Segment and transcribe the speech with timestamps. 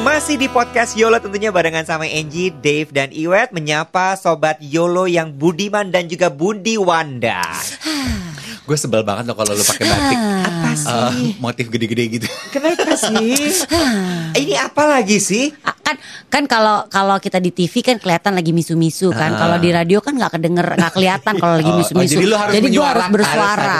[0.00, 5.30] Masih di podcast YOLO tentunya barengan sama Angie, Dave, dan Iwet Menyapa Sobat YOLO yang
[5.32, 7.44] budiman dan juga budi wanda
[8.68, 10.18] Gue sebel banget loh kalau lu pakai batik.
[10.50, 12.26] Apa Eh, motif gede-gede gitu.
[12.54, 13.34] Kenapa sih?
[14.40, 15.50] Ini apa lagi sih?
[15.90, 15.98] Ah, kan
[16.30, 19.34] kan kalau kalau kita di TV kan kelihatan lagi misu-misu kan.
[19.34, 22.18] Kalau di radio kan nggak kedenger nggak kelihatan kalau lagi Oh, oh, misu-misu.
[22.18, 23.78] jadi lu harus gue harus bersuara.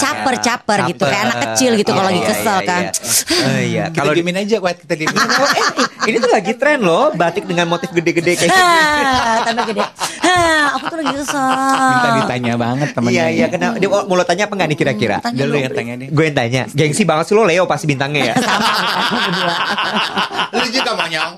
[0.00, 2.82] Caper-caper gitu kayak anak kecil gitu kalau lagi iya, kesel iya, kan.
[2.84, 3.44] iya.
[3.44, 3.84] Oh, iya.
[3.92, 5.20] Kalau di diemin aja, kuat kita diemin.
[5.20, 5.66] Oh, eh,
[6.08, 8.62] ini tuh lagi tren loh, batik dengan motif gede-gede kayak gitu.
[9.44, 9.82] Tambah gede.
[10.24, 11.48] Hah, aku tuh lagi kesel.
[11.92, 13.12] Minta ditanya banget temennya.
[13.12, 13.76] Iya iya kenapa?
[13.76, 15.16] Dia mau lo tanya apa nggak nih kira-kira?
[15.20, 16.08] Dia lu yang tanya nih.
[16.08, 16.62] Gue yang tanya.
[16.72, 18.34] Gengsi banget sih lo Leo pasti bintangnya ya.
[20.56, 21.32] Lu juga monyong.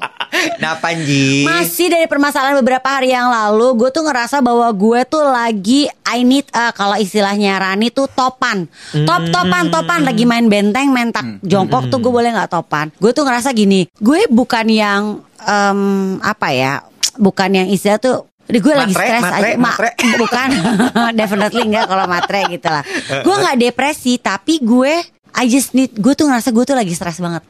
[0.59, 1.45] nah Panji.
[1.45, 6.25] Masih dari permasalahan beberapa hari yang lalu, gue tuh ngerasa bahwa gue tuh lagi I
[6.25, 8.65] need uh, kalau istilahnya Rani tuh topan,
[9.05, 12.89] top topan topan lagi main benteng, main tak jongkok tuh gue boleh nggak topan?
[12.97, 15.81] Gue tuh ngerasa gini, gue bukan yang em,
[16.25, 16.73] apa ya,
[17.21, 18.17] bukan yang istilah tuh
[18.47, 19.91] Gue lagi Matre, stres matre, aja, Ma- matre.
[20.23, 20.49] bukan,
[21.19, 22.87] definitely enggak kalau matre gitu lah.
[23.27, 25.03] Gue nggak depresi, tapi gue
[25.37, 27.45] I just need, gue tuh ngerasa gue tuh lagi stres banget.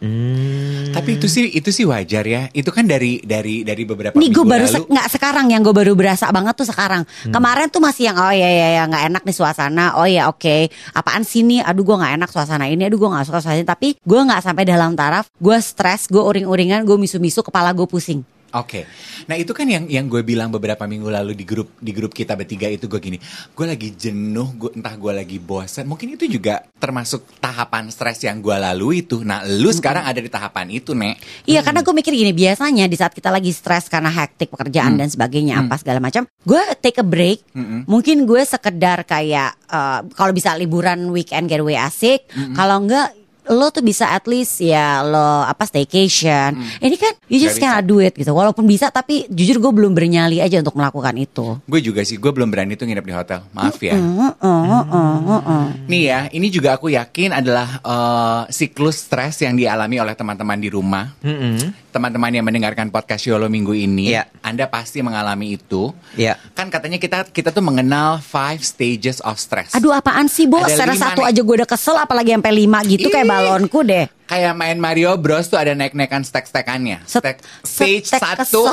[0.90, 2.50] Tapi itu sih itu sih wajar ya.
[2.50, 4.74] Itu kan dari dari dari beberapa Nih gue baru lalu.
[4.74, 7.06] se- nggak sekarang yang gue baru berasa banget tuh sekarang.
[7.24, 9.94] Kemarin tuh masih yang oh ya ya ya nggak enak nih suasana.
[9.94, 10.66] Oh ya oke.
[10.92, 11.62] Apaan sih nih?
[11.62, 12.82] Aduh gue nggak enak suasana ini.
[12.82, 13.66] Aduh gue nggak suka suasana ini.
[13.66, 15.30] Tapi gue nggak sampai dalam taraf.
[15.36, 16.10] Gue stres.
[16.10, 16.82] Gue uring-uringan.
[16.82, 17.40] Gue misu-misu.
[17.40, 18.26] Kepala gue pusing.
[18.56, 18.88] Oke,
[19.28, 22.32] nah itu kan yang yang gue bilang beberapa minggu lalu di grup di grup kita
[22.32, 23.20] bertiga itu gue gini,
[23.53, 28.41] gue lagi jenuh, gue entah gue lagi bosan, mungkin itu juga termasuk tahapan stres yang
[28.41, 29.20] gue lalui itu.
[29.20, 31.20] Nah, lu sekarang ada di tahapan itu, nek.
[31.44, 35.12] Iya karena gue mikir gini biasanya di saat kita lagi stres karena hektik pekerjaan dan
[35.12, 37.44] sebagainya apa segala macam, gue take a break.
[37.84, 42.25] Mungkin gue sekedar kayak eh, kalau bisa liburan weekend getaway asik,
[42.56, 43.12] kalau enggak
[43.50, 46.58] lo tuh bisa at least ya lo apa staycation.
[46.82, 48.34] Ini kan you just cannot do it gitu.
[48.34, 51.58] Walaupun bisa tapi jujur gue belum bernyali aja untuk melakukan itu.
[51.66, 53.40] Gue juga sih, gue belum berani tuh nginep di hotel.
[53.54, 53.94] Maaf ya.
[53.94, 55.66] Mm, mm, mm, mm, mm.
[55.86, 60.68] Nih ya, ini juga aku yakin adalah eh, siklus stres yang dialami oleh teman-teman di
[60.70, 61.14] rumah.
[61.22, 61.85] Mm-mm.
[61.96, 64.28] Teman-teman yang mendengarkan podcast Yolo minggu ini, Iya.
[64.44, 65.96] Anda pasti mengalami itu.
[66.12, 66.36] Iya.
[66.52, 69.72] Kan katanya kita kita tuh mengenal five stages of stress.
[69.72, 70.60] Aduh apaan sih Bo?
[70.60, 71.32] Ada Secara satu nih.
[71.32, 73.32] aja gue udah kesel apalagi sampai lima gitu kayak Ih.
[73.32, 74.04] balonku deh.
[74.26, 77.06] Kayak main Mario Bros tuh ada naik-naikan stack-stackannya.
[77.06, 78.66] Stack, stage setek satu,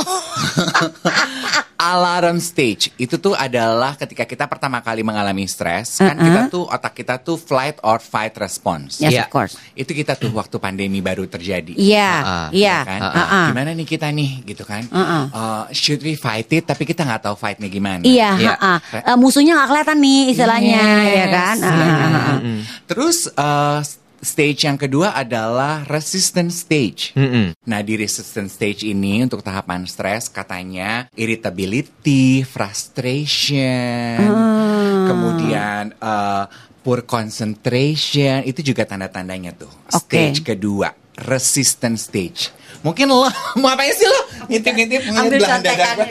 [1.94, 2.90] alarm stage.
[2.96, 6.26] Itu tuh adalah ketika kita pertama kali mengalami stres, kan Uh-uh.
[6.26, 8.98] kita tuh otak kita tuh flight or fight response.
[8.98, 9.24] Yes Iya.
[9.24, 9.54] of course.
[9.74, 11.76] Itu kita tuh waktu pandemi baru terjadi.
[11.76, 12.78] Iya, Ah, iya.
[12.82, 13.00] kan?
[13.04, 13.46] Ah-ah.
[13.52, 14.88] Gimana nih kita nih gitu kan?
[14.88, 15.24] Uh-uh.
[15.30, 18.02] Uh, should we fight it tapi kita nggak tahu fightnya gimana.
[18.02, 18.54] Iya, Iya.
[18.58, 19.06] ha-ha.
[19.06, 21.56] Eh, musuhnya nggak kelihatan nih istilahnya, Yes, ya kan?
[21.62, 22.38] Ah.
[22.86, 23.80] Terus uh,
[24.24, 27.12] stage yang kedua adalah resistance stage.
[27.14, 27.54] Mm-mm.
[27.68, 35.06] Nah di resistance stage ini untuk tahapan stres katanya irritability, frustration, Ah.
[35.06, 36.48] kemudian uh,
[36.80, 39.72] poor concentration itu juga tanda-tandanya tuh.
[39.92, 40.16] Oke.
[40.34, 42.50] Stage kedua resistance stage.
[42.82, 43.30] Mungkin lo
[43.62, 44.20] mau apa sih lo
[44.50, 46.08] ngintip-ngintip belahan dada gue.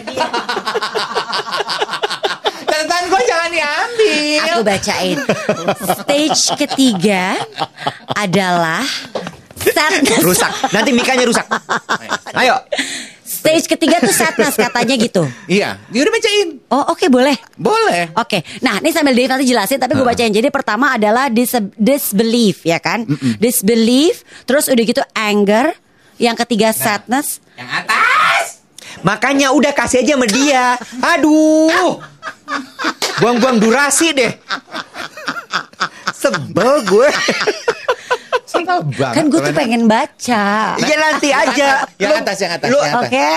[3.43, 4.39] Jangan diambil.
[4.47, 5.19] Aku bacain.
[6.03, 7.25] Stage ketiga
[8.15, 8.87] adalah
[9.59, 10.23] sadness.
[10.23, 10.53] Rusak.
[10.71, 11.47] Nanti mikanya rusak.
[12.39, 12.63] Ayo.
[13.27, 15.27] Stage ketiga tuh sadness katanya gitu.
[15.51, 16.49] Iya, dia udah bacain.
[16.71, 17.35] Oh oke boleh.
[17.59, 18.15] Boleh.
[18.15, 20.31] Oke, nah ini sambil Dave nanti jelasin, tapi gue bacain.
[20.31, 23.03] Jadi pertama adalah dis disbelief, ya kan?
[23.43, 25.75] Disbelief, terus udah gitu anger,
[26.23, 28.22] yang ketiga sadness, Yang atas.
[29.01, 30.77] Makanya udah kasih aja sama dia.
[31.01, 31.97] Aduh.
[33.17, 34.33] Buang-buang durasi deh.
[36.13, 37.09] Sebel gue.
[38.45, 39.15] Sebel banget.
[39.17, 40.77] kan gue tuh pengen baca.
[40.77, 41.89] Iya nanti aja.
[41.97, 43.09] Yang atas, yang atas, lu- yang atas.
[43.09, 43.29] Oke.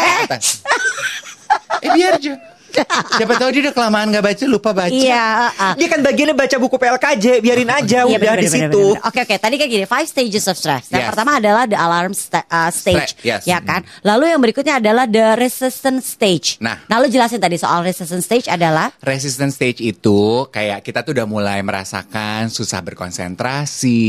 [1.82, 2.34] Eh biar aja.
[3.18, 4.92] Siapa tahu dia udah kelamaan gak baca, lupa baca.
[4.92, 5.74] Iya, ah.
[5.74, 8.84] Dia kan bagiannya baca buku PLKJ, biarin aja Iya, udah bener, di bener, situ.
[8.86, 9.08] bener, bener.
[9.08, 10.88] Oke oke, tadi kan gini, five stages of stress.
[10.88, 11.10] Yang Yes.
[11.10, 13.42] pertama adalah the alarm sta- uh, stage, Stre- yes.
[13.44, 13.82] ya kan.
[14.02, 16.58] Lalu yang berikutnya adalah the resistance stage.
[16.58, 16.82] Nah.
[16.88, 21.60] lalu jelasin tadi soal resistance stage adalah Resistance stage itu kayak kita tuh udah mulai
[21.60, 24.02] merasakan susah berkonsentrasi,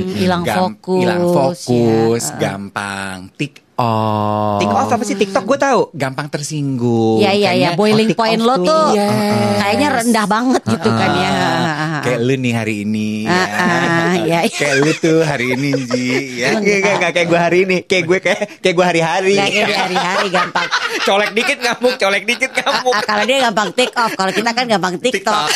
[0.00, 2.36] Hmm, hilang fokus, hilang fokus, ya.
[2.40, 5.80] gampang tick off, Tik off apa sih TikTok gue tahu.
[5.92, 7.18] gampang tersinggung.
[7.18, 8.86] Iya iya iya Kayaknya- boiling oh, point lo tuh.
[8.92, 9.54] Yes.
[9.56, 11.30] kayaknya rendah banget gitu kan ya.
[11.98, 12.04] Ah.
[12.06, 13.08] Kayak lu nih hari ini.
[13.26, 14.54] Ah, ah, ya, ya.
[14.54, 16.06] Kayak lu tuh hari ini Ji.
[16.38, 16.54] Ya.
[16.54, 17.76] Enggak, enggak, enggak kayak gue hari ini.
[17.82, 19.34] Kayak gue kayak kayak gue hari-hari.
[19.34, 20.68] Nggak kayak hari-hari gampang.
[21.08, 22.94] colek dikit ngamuk, colek dikit ngamuk.
[22.94, 25.48] Ah, kalau dia gampang take off, kalau kita kan gampang TikTok.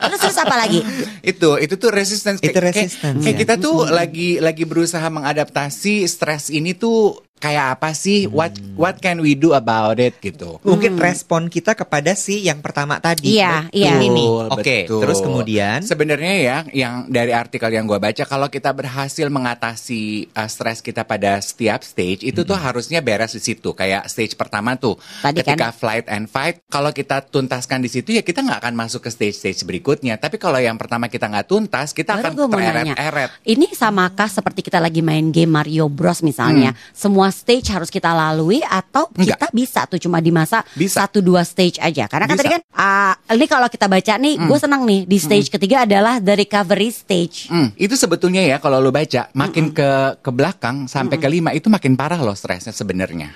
[0.00, 0.80] terus terus apa lagi?
[1.26, 3.40] itu itu tuh resistance Itu resistance, kayak, kayak ya.
[3.42, 8.26] kita tuh lagi lagi berusaha mengadaptasi stres ini tuh kayak apa sih?
[8.26, 10.16] What what can we do about it?
[10.20, 10.58] Gitu.
[10.64, 13.36] Mungkin respon kita kepada si yang pertama tadi.
[13.38, 14.00] Iya, iya.
[14.00, 14.50] Ini.
[14.52, 15.00] Oke, betul.
[15.04, 15.84] terus kemudian?
[15.84, 21.04] Sebenarnya ya yang dari artikel yang gua baca kalau kita berhasil mengatasi uh, stres kita
[21.04, 23.76] pada setiap stage itu tuh harusnya beres di situ.
[23.76, 25.76] Kayak stage pertama tuh Tadi ketika kan?
[25.76, 29.36] flight and fight kalau kita tuntaskan di situ ya kita nggak akan masuk ke stage
[29.36, 30.16] stage berikutnya.
[30.16, 33.30] Tapi kalau yang pertama kita nggak tuntas kita Baru akan gue mau nanya, tereret-eret.
[33.44, 38.60] ini samakah seperti kita lagi main game Mario Bros misalnya, semua stage harus kita lalui
[38.60, 39.22] atau Hmm.
[39.22, 39.38] Enggak.
[39.38, 41.04] kita bisa tuh cuma di masa Bisa.
[41.04, 42.06] satu dua stage aja?
[42.06, 42.42] Karena kan Bisa.
[42.42, 46.18] tadi kan, ah, ini kalau kita baca nih, gue senang nih di stage ketiga adalah
[46.18, 47.46] the recovery stage.
[47.46, 51.66] Hmm, itu sebetulnya ya kalau lo baca makin ke ke belakang sampai ke lima itu
[51.66, 53.32] makin parah loh stresnya sebenarnya.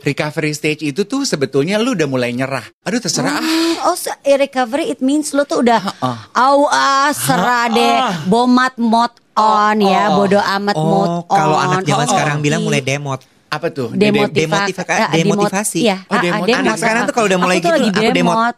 [0.00, 2.62] Recovery stage itu tuh sebetulnya lu udah mulai nyerah.
[2.82, 3.44] Aduh terserah ah.
[3.84, 6.30] Oh, so, recovery it means lo tuh udah Ha-ah.
[6.32, 11.36] au ah serah deh, bomat mod on ya, bodo amat mod Oh, on.
[11.36, 13.20] kalau anak zaman Oh, sekarang bilang mulai demot.
[13.46, 13.94] Apa tuh?
[13.94, 15.78] demotiva- demotiva- ah, demotivasi.
[15.80, 16.44] Iya, Oh, ah, ah, demot.
[16.44, 16.60] demot.
[16.60, 18.14] Anak sekarang tuh kalau udah mulai Aku gitu, lagi aku demot.
[18.14, 18.54] demot.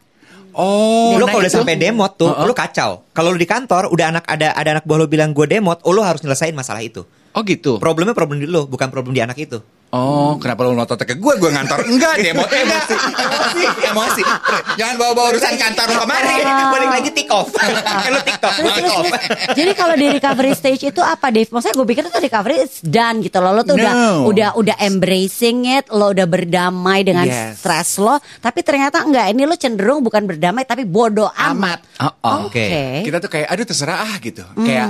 [0.56, 2.49] Oh, Lu kalau udah sampai demot tuh, Uh-uh.
[2.49, 3.05] lu kacau.
[3.12, 5.93] Kalau lu di kantor, udah anak ada ada anak buah lu bilang gue demot, oh
[5.93, 7.05] lu harus nyelesain masalah itu.
[7.32, 7.76] Oh gitu.
[7.76, 9.61] Problemnya problem di lu, bukan problem di anak itu.
[9.96, 11.32] Oh, kenapa lu ngotot ke gue?
[11.40, 11.88] Gue ngantor.
[11.88, 12.94] Enggak, demo emosi.
[13.16, 14.22] Emosi, emosi.
[14.76, 16.37] Jangan bawa-bawa urusan kantor lu kemari.
[16.44, 17.48] Balik lagi tick off.
[17.56, 19.06] Kan lu TikTok, Terus, off.
[19.56, 21.48] Jadi kalau di recovery stage itu apa Dave?
[21.48, 23.56] Maksudnya gue pikir itu recovery is done gitu loh.
[23.56, 24.28] Lo tuh udah No.
[24.28, 27.64] udah udah embracing it, lo udah berdamai dengan Yes.
[27.64, 28.20] stres lo.
[28.20, 31.81] Tapi ternyata enggak, ini lo cenderung bukan berdamai tapi bodoh amat.
[32.04, 32.37] Oh, oh.
[32.52, 33.00] Oke.
[33.00, 34.44] Kita tuh kayak aduh terserah ah gitu.
[34.58, 34.88] Kayak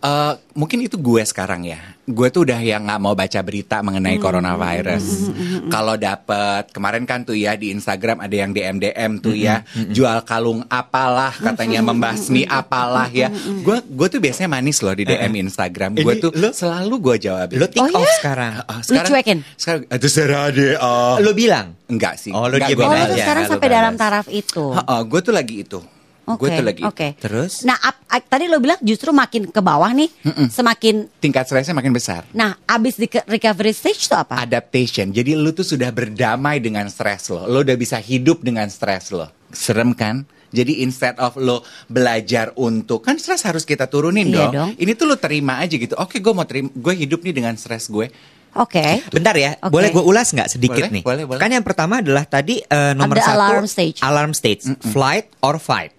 [0.00, 1.78] eh, mungkin itu gue sekarang ya.
[2.08, 5.28] Gue tuh udah yang nggak mau baca berita mengenai coronavirus.
[5.68, 9.60] Kalau dapet kemarin kan tuh ya di Instagram ada yang DM DM tuh ya
[9.92, 13.28] jual kalung apalah katanya membasmi apalah ya.
[13.60, 16.00] Gue gue tuh biasanya manis loh di DM Instagram.
[16.00, 17.52] Gue tuh lu- selalu gue jawab.
[17.52, 18.14] Lu tick Oh, off ya?
[18.16, 18.52] sekarang.
[18.64, 19.38] Ah, cuekin?
[19.54, 20.74] Sekarang ah, terserah deh.
[20.74, 21.20] ah.
[21.20, 21.76] Lu bilang.
[21.88, 22.32] Enggak sih.
[22.32, 24.72] Oh, lu Enggak, Oh, lo sekarang sampai dalam taraf itu.
[24.72, 25.80] Ha-ha, gue tuh lagi itu.
[26.28, 26.82] Oke, Gue tuh lagi.
[26.82, 27.08] Oke.
[27.16, 27.64] Terus?
[27.64, 30.12] Nah, ap- tadi lo bilang justru makin ke bawah nih,
[30.48, 32.28] semakin Tingkat stresnya makin besar.
[32.30, 34.36] Nah, abis di recovery stage itu apa?
[34.38, 35.08] adaptation.
[35.08, 37.44] Jadi lu tuh sudah berdamai dengan stres lo.
[37.44, 39.28] Lo udah bisa hidup dengan stres lo.
[39.48, 40.22] Serem kan?
[40.48, 44.52] Jadi instead of lo belajar untuk kan stres harus kita turunin Iya dong.
[44.52, 44.70] dong.
[44.76, 45.92] Ini tuh lo terima aja gitu.
[45.94, 46.72] Oke, gue mau terima.
[46.72, 48.08] Gue hidup nih dengan stres gue.
[48.54, 49.04] Oke.
[49.10, 49.70] Bentar ya, Oke.
[49.70, 51.02] boleh gue ulas nggak sedikit Boleh, nih?
[51.02, 51.40] boleh, boleh.
[51.40, 53.98] Kan yang pertama adalah tadi eh, nomor Ada satu alarm stage.
[54.00, 55.92] alarm stage, flight or fight.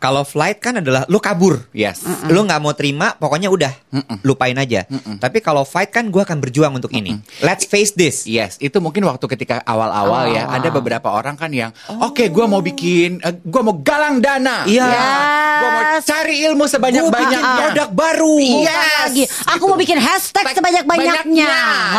[0.00, 2.00] Kalau flight kan adalah lu kabur, Yes.
[2.26, 3.68] lu nggak mau terima, pokoknya udah
[4.24, 4.88] lupain aja.
[5.20, 7.20] Tapi kalau fight kan gue akan berjuang untuk ini.
[7.44, 8.24] Let's face this.
[8.24, 10.56] Yes, itu mungkin waktu ketika awal-awal ya Oh.
[10.56, 14.88] ada beberapa orang kan yang oke gue mau bikin, eh, gue mau galang dana, Iya.
[15.60, 16.04] gue mau Yes.
[16.08, 18.36] cari ilmu bikin produk baru.
[18.40, 18.72] Iya.
[18.72, 19.24] Bukan lagi.
[19.28, 19.68] Aku gitu.
[19.68, 21.50] mau bikin hashtag Tag sebanyak-banyaknya.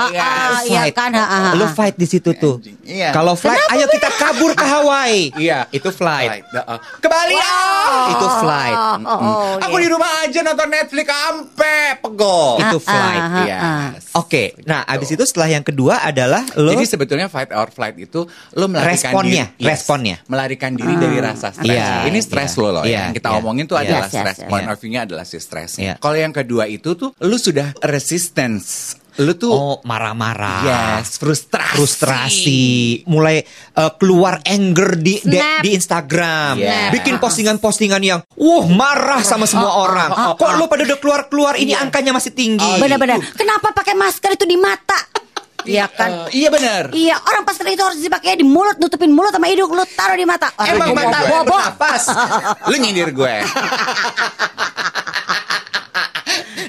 [0.09, 0.25] Yes.
[0.25, 0.95] ah, Iya Fight.
[0.97, 1.11] kan?
[1.13, 1.39] ha, ha.
[1.53, 2.57] Lu fight di situ tuh.
[2.81, 3.13] Iya.
[3.13, 5.29] Kalau flight, ayo kita kabur ke Hawaii.
[5.37, 6.49] Iya, itu flight.
[6.49, 6.79] Uh-uh.
[6.97, 7.90] Ke Bali ah!
[8.09, 8.77] Itu flight.
[8.77, 9.83] Oh, oh, oh, Aku iya.
[9.83, 12.59] di rumah aja nonton Netflix ampe pegol.
[12.59, 13.21] Itu Ah, flight.
[13.21, 13.45] ah, ah,
[13.91, 14.03] Yes.
[14.13, 18.23] Oke, nah abis itu setelah yang kedua adalah lo Jadi sebetulnya fight or flight itu
[18.53, 20.15] lo melarikan Responnya, diri, responnya.
[20.25, 21.67] melarikan diri dari rasa stres.
[21.67, 22.83] Iya, Ini stres iya, lo loh.
[22.83, 23.37] iya, yang kita iya.
[23.37, 23.83] omongin tuh Iya.
[23.87, 24.37] adalah Yes, yes, stres.
[24.37, 24.49] yes.
[24.49, 24.71] Point Iya.
[24.71, 25.81] of view-nya adalah si stresnya.
[25.81, 25.93] Iya.
[25.97, 28.95] Kalau yang kedua itu tuh lo sudah resistance.
[29.19, 30.63] Lo tuh oh marah-marah.
[30.63, 31.75] yes frustrasi.
[31.75, 32.63] frustrasi,
[33.11, 33.43] mulai
[33.75, 36.91] uh, keluar anger di de- di Instagram, Snap.
[36.95, 40.39] bikin postingan-postingan yang, wah marah sama semua orang.
[40.39, 42.79] Kok lo pada udah keluar-keluar ini angkanya masih tinggi.
[42.79, 43.19] Benar-benar.
[43.35, 44.95] Kenapa pakai masker itu di mata?
[45.61, 46.25] Iya kan?
[46.33, 46.89] Eh, iya benar.
[46.89, 50.25] Iya, orang masker itu harus dipakai di mulut, nutupin mulut sama hidung, lu taruh di
[50.25, 50.49] mata.
[50.57, 51.53] Orang Emang mata gue bobo.
[51.53, 52.03] bernapas.
[52.73, 53.35] Lu nyindir gue.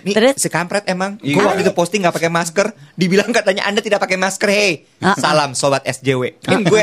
[0.02, 0.35] Nih, Terus?
[0.37, 1.18] si kampret emang.
[1.18, 1.35] Iya.
[1.35, 4.49] Gue waktu itu posting nggak pakai masker, dibilang katanya Anda tidak pakai masker.
[4.49, 5.16] Hey, Ah, ah.
[5.16, 6.38] salam sobat SJW.
[6.38, 6.82] Kan gue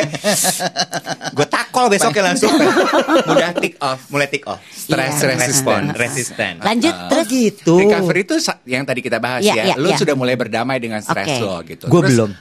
[1.31, 2.51] gue takol besoknya langsung.
[3.25, 3.99] Mudah tick off.
[4.09, 4.59] Mulai tick off.
[4.65, 5.27] Stress Iya.
[5.29, 5.85] resistant.
[5.93, 6.53] Resisten.
[6.59, 7.75] Lanjut Oh terus gitu.
[7.79, 8.35] Recovery itu
[8.65, 9.63] yang tadi kita bahas Iya, ya.
[9.63, 9.97] iya, lu iya.
[9.97, 11.39] sudah mulai berdamai dengan stres Oke.
[11.39, 11.85] lo gitu.
[11.87, 12.31] Gua Terus, belum.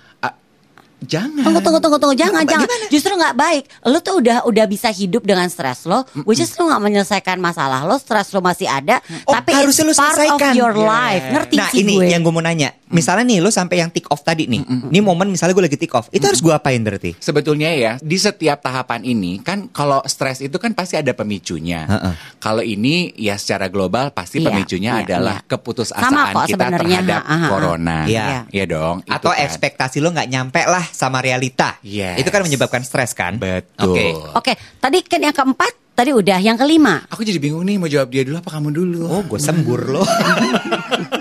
[1.01, 1.43] Jangan.
[1.43, 2.87] Tunggu tunggu tunggu tunggu jangan Apa- jangan gimana?
[2.89, 6.67] justru nggak baik lu tuh udah udah bisa hidup dengan stres lo which is lu
[6.67, 10.27] nggak menyelesaikan masalah lo stres lo masih ada Oh, tapi harusnya lu it's part of
[10.37, 10.53] selesaikan.
[10.55, 10.87] your Yeah.
[10.87, 12.71] life ngerti Nah sih ini gue yang gue mau nanya.
[12.91, 14.63] Misalnya nih lo sampai yang take off tadi nih.
[14.91, 16.09] Ini momen misalnya gue lagi take off.
[16.11, 17.17] Itu harus gue apain berarti?
[17.19, 21.87] Sebetulnya ya di setiap tahapan ini kan kalau stres itu kan pasti ada pemicunya.
[21.87, 22.15] Heeh.
[22.39, 25.49] Kalau ini ya secara global pasti Iya, pemicunya iya, adalah iya.
[25.51, 27.49] keputusasaan kok kita sebenarnya, terhadap ha, ha, ha.
[27.51, 27.99] corona.
[28.07, 28.27] Iya.
[28.49, 28.97] Iya dong.
[29.03, 29.45] itu Atau kan.
[29.45, 31.77] ekspektasi lo nggak nyampe lah sama realita.
[31.83, 32.23] Yes.
[32.23, 33.37] Itu kan menyebabkan stres kan?
[33.37, 33.93] Betul.
[33.93, 34.07] Oke.
[34.39, 37.03] Oke, tadi kan yang keempat tadi udah, yang kelima.
[37.11, 39.03] Aku jadi bingung nih mau jawab dia dulu apa kamu dulu?
[39.11, 40.07] Oh, gue sembur lo.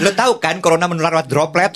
[0.00, 1.72] lo tahu kan corona menular lewat droplet?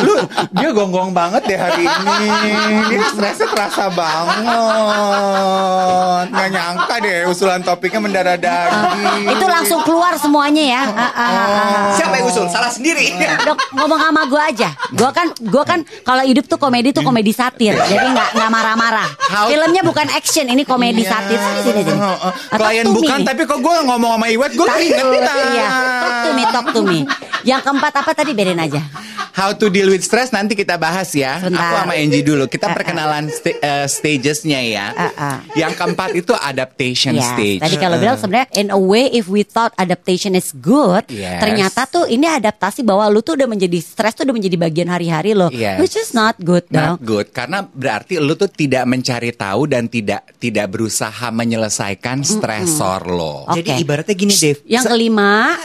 [0.00, 0.14] Lu
[0.56, 2.28] dia gonggong banget deh hari ini.
[2.90, 4.42] Dia stresnya terasa banget.
[6.32, 9.36] Nggak nyangka deh usulan topiknya mendarah daging.
[9.36, 10.82] Itu langsung keluar semuanya ya.
[10.86, 11.92] Ah, ah, ah, ah.
[11.94, 12.46] Siapa yang usul?
[12.48, 13.12] Salah sendiri.
[13.44, 14.68] Dok, ngomong sama gue aja.
[14.96, 17.76] Gue kan, gue kan kalau hidup tuh komedi tuh komedi satir.
[17.76, 19.08] Jadi nggak nggak marah-marah.
[19.50, 21.36] Filmnya bukan action, ini komedi satir.
[21.36, 21.94] Sini sini
[22.56, 25.36] Klien bukan, tapi kok gue ngomong sama Iwet, gue keringetan.
[25.52, 25.68] Iya,
[26.00, 27.02] talk to me, talk to me.
[27.42, 28.82] Yang keempat apa tadi bedain aja.
[29.30, 31.36] How to deal with stress nanti kita bahas ya.
[31.38, 31.60] Sebentar.
[31.60, 32.44] Aku sama Angie dulu.
[32.46, 32.74] Kita Ah, ah.
[32.74, 34.86] perkenalan sta- eh, stagesnya ya.
[34.90, 35.36] Ah, ah.
[35.52, 37.60] Yang keempat itu adaptation Ya, stage.
[37.60, 41.36] tadi kalau bilang sebenarnya in a way if we thought adaptation is good, Yes.
[41.38, 45.32] ternyata tuh ini adaptasi bahwa lu tuh udah menjadi stres tuh udah menjadi bagian hari-hari
[45.32, 45.76] lo, Yes.
[45.78, 46.96] which is not good dong.
[46.96, 53.04] Not good karena berarti lu tuh tidak mencari tahu dan tidak tidak berusaha menyelesaikan stresor
[53.04, 53.44] lo.
[53.46, 53.60] Oke.
[53.60, 54.64] Jadi ibaratnya gini, Dave.
[54.64, 55.60] Yang kelima,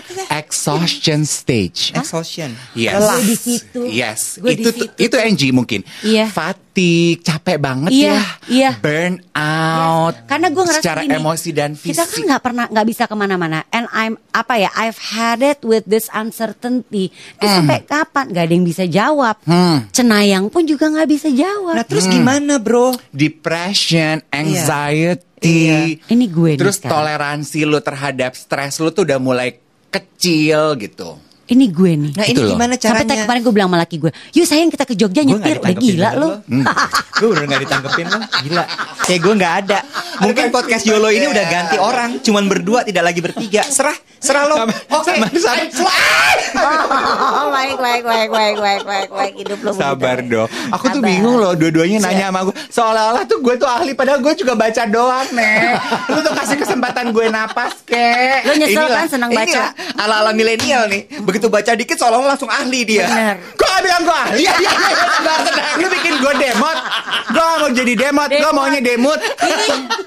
[0.77, 1.91] Exhaustion stage.
[1.91, 2.49] exhaustion.
[2.71, 2.95] Yes.
[2.95, 3.81] Gue di situ.
[3.83, 4.21] Yes.
[4.37, 5.81] Di itu situ itu Angie mungkin.
[6.01, 6.27] Iya.
[6.27, 8.21] Fatigue, capek banget Iya, ya.
[8.47, 8.71] iya.
[8.77, 10.15] Burn out.
[10.23, 11.91] karena gue ngerasa secara gini, emosi dan fisik.
[11.91, 13.59] Kita kan nggak pernah nggak bisa ke mana-mana.
[13.69, 14.69] And I'm apa ya?
[14.73, 17.11] I've had it with this uncertainty.
[17.11, 18.29] Itu sampai kapan?
[18.29, 19.35] Gak ada yang bisa jawab.
[19.43, 19.91] Hmm.
[19.91, 21.75] Cenayang pun juga nggak bisa jawab.
[21.75, 22.95] Nah, terus gimana, Bro?
[23.11, 25.27] depression, anxiety.
[25.41, 25.79] Iya.
[26.05, 26.93] Ini gue nih Terus sekarang.
[26.95, 29.57] toleransi lu terhadap stres lu tuh udah mulai
[29.91, 31.19] kecil gitu.
[31.43, 32.12] Ini gue nih.
[32.15, 32.50] Nah, Itu ini loh.
[32.55, 33.24] gimana Sampai tadi caranya?
[33.27, 35.60] kemarin gue bilang sama laki gue, yuk sayang kita ke Jogja Gua nyetir.
[35.60, 36.29] nggak Udah gila lu.
[37.13, 38.63] gue udah gak ditangkepin lo Gila
[39.03, 39.79] Kayak gue gak ada
[40.21, 44.55] Mungkin podcast YOLO ini udah ganti orang Cuman berdua tidak lagi bertiga Serah Serah lo
[44.57, 45.93] Oke sama- sama-
[47.33, 49.33] Oh, baik, baik, baik, baik, baik, baik, baik.
[49.36, 50.36] Hidup lu Sabar begitu.
[50.36, 50.48] dong.
[50.71, 51.10] Aku tuh Sabar.
[51.10, 52.55] bingung loh dua-duanya nanya sama gue.
[52.69, 55.60] Seolah-olah tuh gue tuh ahli padahal gue juga baca doang, Nek.
[56.07, 56.70] Lu tuh kasih kesempatan
[57.11, 58.41] gue napas, kek.
[58.43, 59.63] Lu nyesel Inilah- kan senang baca?
[59.95, 63.35] Ala-ala milenial nih Begitu baca dikit seolah-olah langsung ahli dia Bener.
[63.53, 64.41] Kok bilang gue ahli?
[64.41, 64.93] Iya, iya, iya.
[65.11, 65.75] Tenang, tenang.
[65.77, 66.77] Lu bikin gue demot.
[67.27, 68.27] Gue mau jadi demot.
[68.27, 68.53] Gue Demot.
[68.53, 69.19] maunya demut.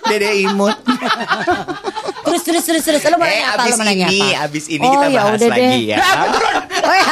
[0.04, 0.76] Dede imut.
[2.24, 3.00] Terus, terus, terus, terus.
[3.04, 3.62] Lu mau Eh apa?
[3.62, 4.44] abis nanya ini apa?
[4.44, 5.78] Abis ini Oh, kita ya bahas udah lagi deh.
[5.84, 5.96] ya
[6.84, 7.04] Oh, ya.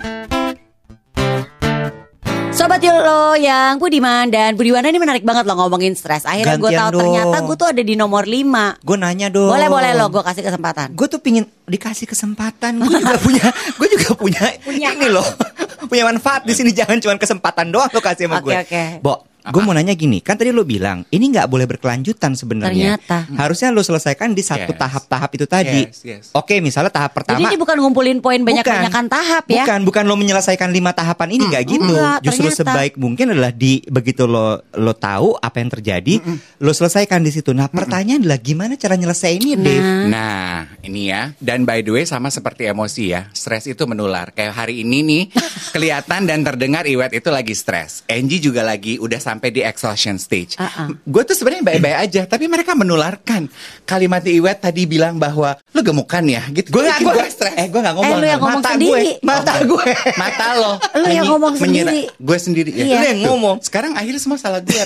[2.76, 6.28] Sobat Yolo yang Budiman dan Budiwana ini menarik banget loh ngomongin stres.
[6.28, 7.44] Akhirnya gue tahu ternyata dong.
[7.48, 10.92] gue tuh ada di nomor 5 Gue nanya dong Boleh boleh lo gue kasih kesempatan.
[10.92, 13.48] Gue tuh pingin dikasih kesempatan Gue juga punya
[13.80, 14.92] Gue juga punya, Punya.
[14.92, 15.24] Ini loh
[15.90, 18.84] Punya manfaat di sini Jangan cuma kesempatan doang lo kasih sama Oke, gue oke.
[19.00, 22.98] Bo Gue mau nanya gini, kan tadi lo bilang ini nggak boleh berkelanjutan sebenarnya.
[22.98, 23.18] Ternyata.
[23.36, 24.78] harusnya lo selesaikan di satu Yes.
[24.78, 25.80] tahap-tahap itu tadi.
[25.86, 26.24] Yes, yes.
[26.32, 27.38] Oke, misalnya tahap pertama.
[27.38, 29.62] Jadi ini bukan ngumpulin poin banyak-banyakan tahap ya.
[29.62, 31.84] Bukan, bukan lo menyelesaikan lima tahapan ini nggak gitu.
[31.86, 32.60] enggak, Justru ternyata.
[32.66, 36.14] sebaik mungkin adalah di begitu lo lo tahu apa yang terjadi,
[36.58, 37.50] lo selesaikan di situ.
[37.50, 39.84] Nah, pertanyaan adalah gimana cara nyelesainnya, Dave?
[40.08, 41.30] Nah, ini ya.
[41.36, 43.30] Dan by the way sama seperti emosi ya.
[43.30, 44.32] Stres itu menular.
[44.32, 45.22] Kayak hari ini nih
[45.74, 48.02] kelihatan dan terdengar Iwet itu lagi stres.
[48.06, 50.56] Angie juga lagi udah sampai di exhaustion stage.
[50.56, 50.88] Ah.
[51.04, 53.52] Gue tuh sebenarnya baik-baik aja, tapi mereka menularkan.
[53.84, 56.72] Kalimat Iwet tadi bilang bahwa lu gemukan ya, gitu.
[56.72, 57.52] Gue gue gua stres.
[57.52, 58.16] Eh, gue nggak ngomong.
[58.16, 59.10] Eh, lu yang ngomong Mata sendiri.
[59.12, 59.84] Gue, mata gue.
[60.16, 60.72] Mata lo.
[61.04, 62.00] Lu yang ngomong sendiri.
[62.16, 62.84] Gue sendiri ya.
[62.88, 62.96] Iya.
[62.96, 63.56] Lu yang Tuh, ngomong.
[63.60, 64.72] Sekarang akhirnya semua salah gue.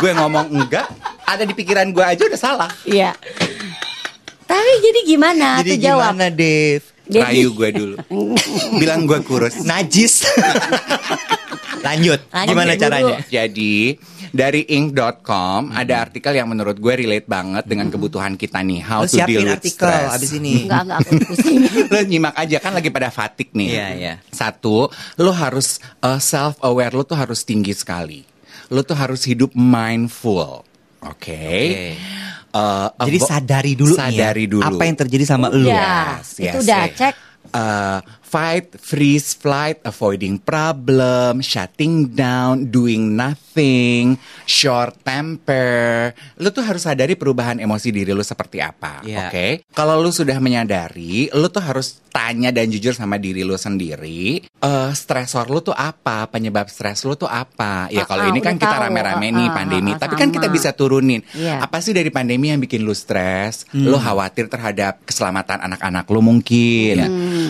[0.00, 0.86] gue ngomong enggak,
[1.26, 2.70] ada di pikiran gue aja udah salah.
[2.86, 3.18] Iya.
[4.46, 5.58] Tapi jadi gimana?
[5.60, 6.14] Jadi jawab.
[6.14, 6.84] gimana, Dave?
[7.08, 7.96] Jadi- Rayu gue dulu.
[8.80, 9.64] Bilang gue kurus.
[9.66, 10.28] Najis.
[11.80, 12.20] Lanjut.
[12.28, 12.82] Lanjut Gimana dulu.
[12.82, 13.16] caranya?
[13.24, 13.74] Jadi
[14.28, 19.06] dari ink.com ada artikel yang menurut gue relate banget dengan kebutuhan kita nih how Lo
[19.06, 20.10] to deal siapin with artikel stress.
[20.14, 20.54] abis ini.
[20.64, 21.56] Enggak, enggak aku pusing.
[21.92, 23.68] lo nyimak aja kan lagi pada fatik nih.
[23.68, 24.14] Iya, iya.
[24.28, 25.80] Satu, lo harus
[26.18, 28.22] self aware lo tuh harus tinggi sekali.
[28.68, 30.66] Lo tuh harus hidup mindful.
[30.98, 31.32] Oke.
[31.32, 31.94] Oke.
[32.48, 34.64] Eh, Jadi avo- sadari dulu nih ya, sadari dulu.
[34.64, 35.68] apa yang terjadi sama lu.
[35.68, 36.18] Udah.
[36.24, 37.14] Itu udah, cek.
[37.48, 46.12] Uh, fight, freeze, flight, avoiding problem, shutting down, doing nothing, short temper.
[46.36, 49.32] Lu tuh harus sadari perubahan emosi diri lu seperti apa, Iya.
[49.32, 49.48] oke?
[49.72, 54.42] Kalau lu sudah menyadari, lu tuh harus tanya dan jujur sama diri lu sendiri.
[54.44, 56.26] Eh, stresor lu tuh apa?
[56.26, 57.88] Penyebab stres lu tuh apa?
[57.88, 60.48] Ya kalau ah, ini kan kita rame-rame Ah, nih ah, pandemi, ah, tapi kan kita
[60.48, 60.56] sama.
[60.56, 61.20] bisa turunin.
[61.32, 61.62] Iya.
[61.62, 63.64] Apa sih dari pandemi yang bikin lu stres?
[63.72, 66.96] Lu khawatir terhadap keselamatan anak-anak lu mungkin,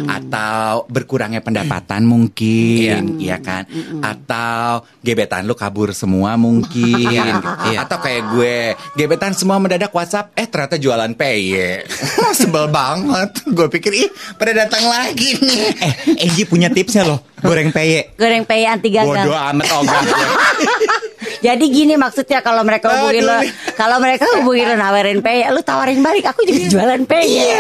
[0.06, 3.64] atau berkurangnya pendapatan mungkin, ya kan?
[4.00, 7.02] Atau gebetan lu kabur semua mungkin,
[7.68, 7.84] Iya.
[7.84, 8.56] atau kayak gue
[8.94, 11.84] gebetan semua mendadak WhatsApp, eh ternyata jualan peye,
[12.38, 13.42] sebel banget.
[13.46, 15.58] Gue pikir ih pada datang lagi nih.
[15.74, 15.94] Eh,
[16.24, 18.12] Angie punya tipsnya loh, goreng peye.
[18.14, 19.24] Goreng peye anti gagal.
[19.24, 20.02] Bodoh amat ogah.
[21.46, 23.38] Jadi gini maksudnya kalau mereka hubungin lo,
[23.78, 27.54] kalau mereka hubungin lo nawarin peye, lu tawarin balik, aku juga jualan peye.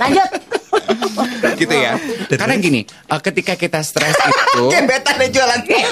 [0.00, 0.30] Lanjut.
[1.60, 1.98] gitu ya.
[2.30, 4.14] Karena gini, eh, ketika kita stres
[4.50, 5.86] itu Gebetan yang jualan peye.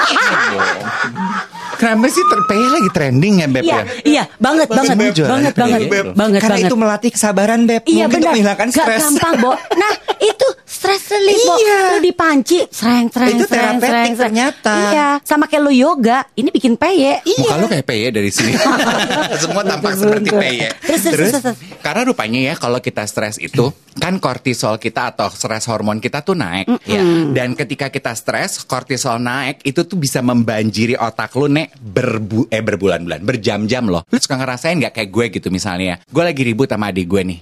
[1.78, 3.82] Kenapa sih ter peye lagi trending ya Beb Iya, ya?
[4.02, 5.14] iya, banget, banget, Beb.
[5.14, 6.06] banget, banget, Beb.
[6.11, 6.66] banget, Karena banget.
[6.66, 7.82] itu melatih kesabaran, Beb.
[7.85, 8.18] Iya Mungkin benar.
[8.18, 9.02] untuk menghilangkan Gak stres.
[9.04, 9.52] gampang, Bo.
[9.54, 11.54] Nah, itu stress relief, Bo.
[11.54, 11.78] Iya.
[11.94, 14.14] Lu dipanci, sereng, sereng, Itu sereng, terapeutik sereng, sereng.
[14.18, 14.75] ternyata.
[14.90, 17.23] Iya, sama kayak lu yoga, ini bikin peye.
[17.23, 18.52] Muka lu kayak peye dari sini.
[19.47, 20.68] Semua tampak seperti peye.
[20.82, 21.58] Terus, terus, terus, terus.
[21.78, 26.37] karena rupanya ya kalau kita stres itu kan kortisol kita atau stres hormon kita tuh
[26.37, 26.68] naik.
[26.84, 27.00] Ya.
[27.32, 32.60] Dan ketika kita stres, kortisol naik itu tuh bisa membanjiri otak lu nek berbu eh
[32.60, 34.04] berbulan-bulan, berjam-jam loh.
[34.12, 36.02] Lu suka ngerasain nggak kayak gue gitu misalnya.
[36.10, 37.40] Gue lagi ribut sama adik gue nih.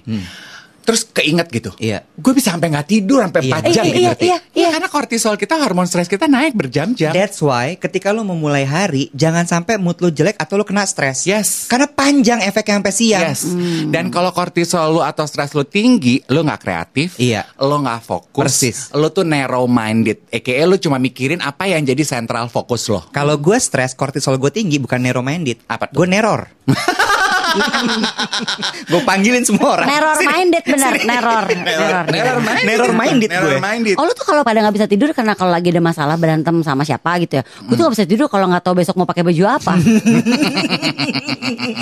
[0.87, 1.75] Terus keinget gitu.
[1.75, 2.07] Iya.
[2.15, 3.59] Gue bisa sampai nggak tidur sampai Iya.
[3.59, 4.25] 4 jam Iya, gitu, iya, ngerti?
[4.25, 4.69] iya, iya.
[4.71, 7.11] Karena kortisol kita, hormon stres kita naik berjam-jam.
[7.11, 11.27] That's why ketika lu memulai hari jangan sampai mood lu jelek atau lu kena stres.
[11.27, 11.67] Yes.
[11.67, 13.19] Karena panjang efeknya sampai siang.
[13.27, 13.43] Yes.
[13.85, 17.43] Dan kalau kortisol lu atau stres lu tinggi, lu nggak kreatif, Iya.
[17.59, 18.77] lu nggak fokus, Persis.
[18.95, 20.23] lu tuh narrow minded.
[20.29, 23.03] EKE lu cuma mikirin apa yang jadi central fokus lo.
[23.11, 25.67] Kalau gue stres, kortisol gue tinggi bukan narrow minded.
[25.67, 25.91] Apa?
[25.91, 26.47] Gue neror.
[28.91, 29.87] gue panggilin semua orang.
[29.87, 32.05] Neror minded bener, neror, neror.
[32.07, 32.65] Neror minded.
[32.67, 33.57] Neror minded gue.
[33.59, 33.95] minded.
[33.97, 36.83] Oh lu tuh kalau pada nggak bisa tidur karena kalau lagi ada masalah berantem sama
[36.83, 39.43] siapa gitu ya, gue tuh nggak bisa tidur kalau nggak tahu besok mau pakai baju
[39.47, 39.73] apa.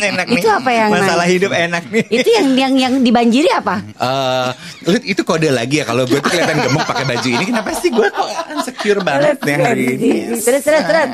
[0.06, 2.06] enak Itu apa yang Masalah hidup enak nih.
[2.12, 3.82] Itu yang yang yang dibanjiri apa?
[3.96, 4.50] Eh,
[5.06, 8.08] itu kode lagi ya kalau gue tuh kelihatan gemuk pakai baju ini kenapa sih gue
[8.08, 11.10] kok insecure banget nih hari ini Terus terus terus.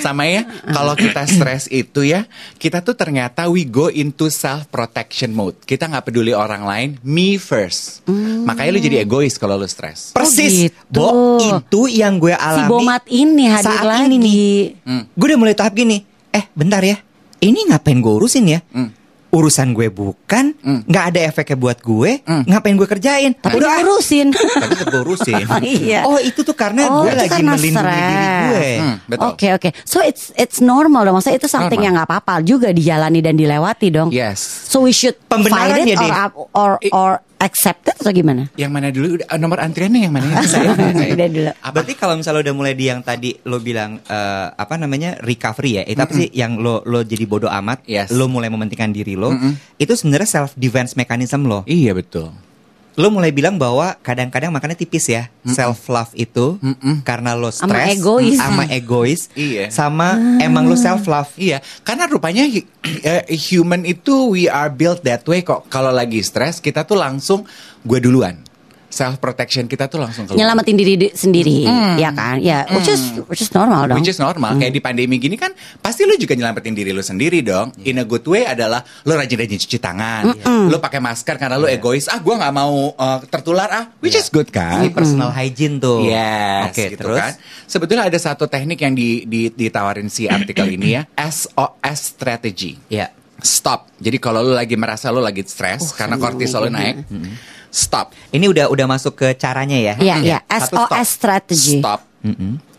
[0.00, 2.24] sama ya kalau kita stres itu ya
[2.56, 7.40] kita tuh ternyata we go into self protection mode kita nggak peduli orang lain me
[7.40, 8.04] first
[8.44, 10.68] makanya lu jadi egois kalau lu stres Persis.
[10.68, 10.76] gitu.
[10.92, 12.68] Bo, itu yang gue Si alami.
[12.68, 14.04] Bomat ini hadir saat lagi.
[14.10, 14.54] ini nih.
[14.84, 15.02] Hmm.
[15.14, 16.02] Gue udah mulai tahap gini.
[16.28, 16.98] Eh, bentar ya.
[17.40, 18.60] Ini ngapain gue urusin ya?
[18.74, 18.90] Hmm.
[19.30, 20.82] Urusan gue bukan, Hmm.
[20.84, 22.42] nggak ada efeknya buat gue, Hmm.
[22.44, 23.30] ngapain gue kerjain?
[23.32, 24.34] Tapi Udah, ah, diurusin.
[24.62, 25.44] Tapi tetap gue urusin.
[25.44, 26.00] Oh, iya.
[26.02, 28.50] Oh itu tuh karena Oh, gue itu lagi karena melindungi diri stres.
[28.50, 28.70] gue.
[28.76, 29.28] Hmm, betul.
[29.28, 29.68] Oke oke.
[29.84, 31.14] So it's it's normal dong.
[31.14, 31.86] Maksudnya itu something Normal.
[31.86, 34.08] yang nggak apa-apa juga dijalani dan dilewati dong.
[34.10, 38.10] yes So we should Pembenaran fight it ya, or, up- or or accept it atau
[38.10, 38.52] gimana?
[38.54, 41.50] yang mana dulu nomor antriannya yang mana ya Saya- saya- Udah dulu.
[41.56, 45.84] Berarti kalau misalnya udah mulai di yang tadi lo bilang eh, apa namanya recovery ya,
[45.84, 48.08] itu apa sih yang lo lo jadi bodoh amat, Yes.
[48.10, 49.52] lo mulai mementingkan diri lo, Mm-mm.
[49.76, 51.60] itu sebenarnya self defense mechanism lo.
[51.64, 52.32] iya betul
[52.98, 57.00] Lo mulai bilang bahwa kadang-kadang makannya tipis ya, self love itu Mm-mm.
[57.00, 58.36] karena lo Sama stres, egois.
[58.36, 59.70] sama egois, Iya.
[59.70, 61.30] sama emang lo self love.
[61.38, 62.44] Iya, karena rupanya
[63.06, 65.70] eh, human itu we are built that way kok.
[65.70, 67.46] Kalau lagi stres kita tuh langsung
[67.80, 68.36] gue duluan.
[68.90, 70.34] Self protection kita tuh langsung keluar.
[70.36, 71.62] Nyelamatin diri di- sendiri,
[71.94, 72.36] ya kan?
[72.38, 73.96] Ya, which is which is normal dong.
[73.96, 74.58] Which is normal.
[74.58, 77.70] Kayak di pandemi gini kan pasti lu juga nyelamatin diri lu sendiri dong.
[77.80, 80.34] In a good way adalah lu rajin-rajin cuci tangan.
[80.66, 82.04] Lu pakai masker karena lu egois.
[82.04, 83.84] Ah, gua nggak mau uh, tertular ah.
[83.98, 84.20] Which Iya.
[84.20, 84.82] is good kan?
[84.82, 86.02] Ini personal hygiene tuh.
[86.02, 87.32] Yes, Oke, gitu terus kan.
[87.64, 92.74] Sebetulnya ada satu teknik yang di, di- ditawarin si artikel ini ya, SOS strategy.
[92.88, 93.06] ya.
[93.38, 93.88] Stop.
[93.96, 97.08] Jadi kalau lu lagi merasa lu lagi stres karena kortisol lu naik,
[97.70, 98.12] stop.
[98.30, 99.94] Ini udah udah masuk ke caranya ya.
[99.96, 100.38] Iya, iya.
[100.46, 101.78] Satu, SOS strategy.
[101.78, 102.06] Stop.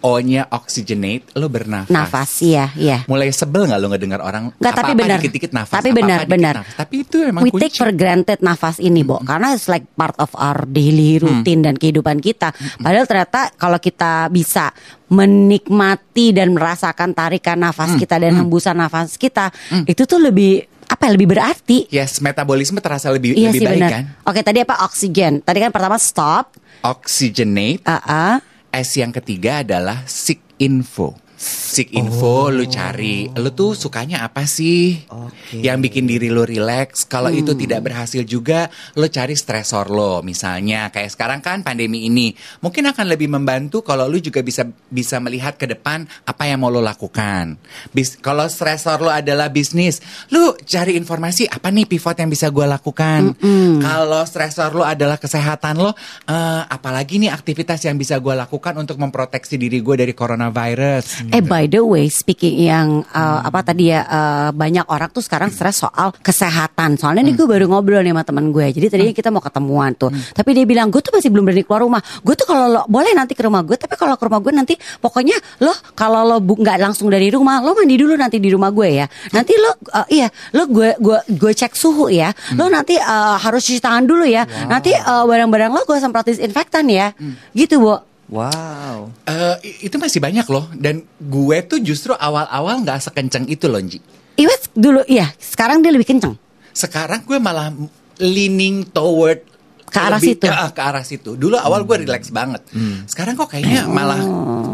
[0.02, 1.94] O-nya oxygenate, lu bernafas.
[1.94, 3.06] Nafas, iya, iya.
[3.06, 5.18] Mulai sebel nggak lu ngedengar orang Nggak, tapi apa-apa benar.
[5.22, 5.78] dikit-dikit nafas.
[5.78, 6.56] Tapi benar, dikit benar.
[6.74, 7.62] Tapi itu emang We kunci.
[7.62, 9.22] take for granted nafas ini, Bo.
[9.22, 12.50] Karena it's like part of our daily routine dan kehidupan kita.
[12.82, 14.74] Padahal ternyata kalau kita bisa
[15.06, 19.54] menikmati dan merasakan tarikan nafas kita dan hembusan nafas kita,
[19.86, 21.88] itu tuh lebih apa ya, lebih berarti.
[21.88, 23.92] Yes, metabolisme terasa lebih Iya lebih sih baik benar.
[23.92, 24.04] kan?
[24.28, 25.40] Oke, tadi apa oksigen?
[25.40, 26.52] Tadi kan pertama stop,
[26.84, 27.82] Oxygenate.
[27.88, 28.36] ah, ah.
[28.72, 31.16] S yang ketiga adalah seek info.
[31.42, 33.26] Seek info, lu cari.
[33.34, 35.02] Lu tuh sukanya apa sih?
[35.10, 35.58] Oke.
[35.58, 37.10] Yang bikin diri lu relax.
[37.10, 40.22] Kalau itu tidak berhasil juga, lu cari stresor lo.
[40.22, 42.30] Misalnya kayak sekarang kan pandemi ini,
[42.62, 46.70] mungkin akan lebih membantu kalau lu juga bisa bisa melihat ke depan apa yang mau
[46.70, 47.58] lo lakukan.
[47.90, 49.98] Bis, kalau stresor lo adalah bisnis,
[50.30, 53.34] lu cari informasi apa nih pivot yang bisa gua lakukan.
[53.82, 55.98] Kalau stresor lo adalah kesehatan lo,
[56.30, 61.31] eh, apalagi nih aktivitas yang bisa gua lakukan untuk memproteksi diri gue dari coronavirus.
[61.32, 65.48] Eh by the way, speaking yang uh, apa tadi ya uh, banyak orang tuh sekarang
[65.48, 67.00] stres soal kesehatan.
[67.00, 68.68] Soalnya nih gue baru ngobrol nih sama teman gue.
[68.76, 70.12] Jadi tadinya kita mau ketemuan tuh.
[70.12, 72.04] Tapi dia bilang gue tuh masih belum berani keluar rumah.
[72.20, 74.76] Gue tuh kalau lo boleh nanti ke rumah gue, tapi kalau ke rumah gue nanti
[75.00, 78.90] pokoknya lo kalau lo nggak langsung dari rumah, lo mandi dulu nanti di rumah gue
[78.92, 79.08] ya.
[79.32, 82.36] Nanti lo uh, iya, lo gue gue gue cek suhu ya.
[82.60, 84.44] Lo nanti uh, harus cuci tangan dulu ya.
[84.68, 87.16] Nanti uh, barang-barang lo gue semprot disinfektan ya.
[87.56, 88.11] Gitu, Bu.
[88.32, 89.12] Wow.
[89.24, 90.72] Eh, i- itu masih banyak loh.
[90.74, 94.00] Dan gue tuh justru awal-awal nggak sekenceng itu loh, Ji.
[94.34, 96.40] Iwet dulu iya, sekarang dia lebih kenceng.
[96.72, 97.76] Sekarang gue malah
[98.18, 99.44] leaning toward
[99.84, 100.48] Ke arah lebih situ.
[100.48, 101.36] Ke, ke arah situ.
[101.36, 102.64] Dulu awal gue relax banget.
[103.06, 104.24] Sekarang kok kayaknya malah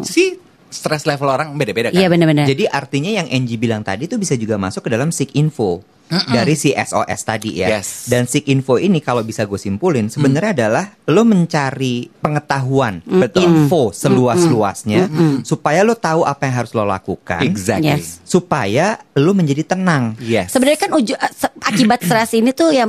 [0.03, 0.37] sih
[0.69, 1.97] stress level orang beda-beda kan.
[1.97, 2.45] Iya benar-benar.
[2.45, 6.55] Jadi artinya yang Angie bilang tadi itu bisa juga masuk ke dalam Seek Info dari
[6.55, 7.79] si SOS tadi ya.
[7.79, 8.07] Yes.
[8.07, 13.03] Dan Seek Info ini kalau bisa gue simpulin sebenarnya adalah lo mencari pengetahuan,
[13.35, 15.07] info seluas-luasnya
[15.43, 17.43] supaya lo tahu apa yang harus lo lakukan.
[17.43, 17.99] Exactly.
[17.99, 18.23] Yes.
[18.23, 20.15] Supaya lo menjadi tenang.
[20.19, 20.51] Yes.
[20.51, 21.31] Sebenarnya kan uju- eh,
[21.63, 22.87] akibat stres ini tuh yang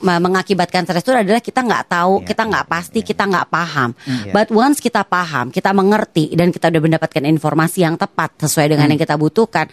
[0.00, 3.90] mengakibatkan stres itu adalah kita nggak tahu, Iya, kita nggak pasti, kita nggak paham.
[4.04, 4.32] Iya.
[4.34, 8.90] But once kita paham, kita mengerti dan kita udah mendapatkan informasi yang tepat sesuai dengan
[8.90, 9.70] yang kita butuhkan,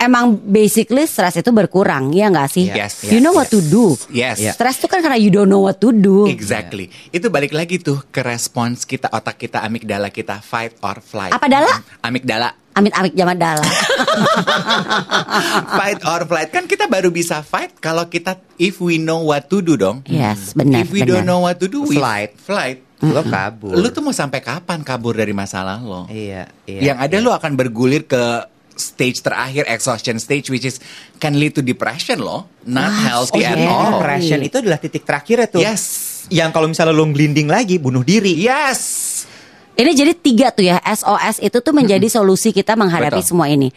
[0.00, 2.66] emang basically stres itu berkurang, ya nggak sih?
[2.72, 3.04] Yes.
[3.12, 3.92] You know what to do.
[4.08, 4.40] Yes.
[4.40, 4.56] Iya.
[4.56, 6.24] Stres itu kan karena you don't know what to do.
[6.26, 6.88] Exactly.
[7.12, 11.36] Itu balik lagi tuh ke respons kita otak kita amigdala kita fight or flight.
[11.36, 11.68] Apa dala?
[12.00, 12.56] Amigdala.
[12.70, 13.66] Amit-amit zaman dala.
[15.78, 19.58] fight or flight kan kita baru bisa fight kalau kita if we know what to
[19.58, 20.06] do dong.
[20.06, 20.86] yes, benar.
[20.86, 21.18] if we benar.
[21.18, 22.38] don't know what to do, we Flight.
[22.38, 22.78] Flight.
[23.02, 23.74] Lo kabur.
[23.74, 26.06] Lu tuh mau sampai kapan kabur dari masalah lo?
[26.12, 26.94] Iya, iya.
[26.94, 28.46] Yang ada lu akan bergulir ke
[28.80, 30.80] stage terakhir exhaustion stage which is
[31.20, 33.68] can lead to depression loh, not healthy oh at yeah.
[33.68, 34.00] all.
[34.00, 35.60] Depression itu adalah titik terakhir tuh.
[35.60, 36.24] Yes.
[36.32, 38.32] Yang kalau misalnya lo ngelinding lagi bunuh diri.
[38.40, 38.80] Yes.
[39.76, 43.28] Ini jadi tiga tuh ya SOS itu tuh menjadi solusi kita menghadapi Betul.
[43.28, 43.72] semua ini.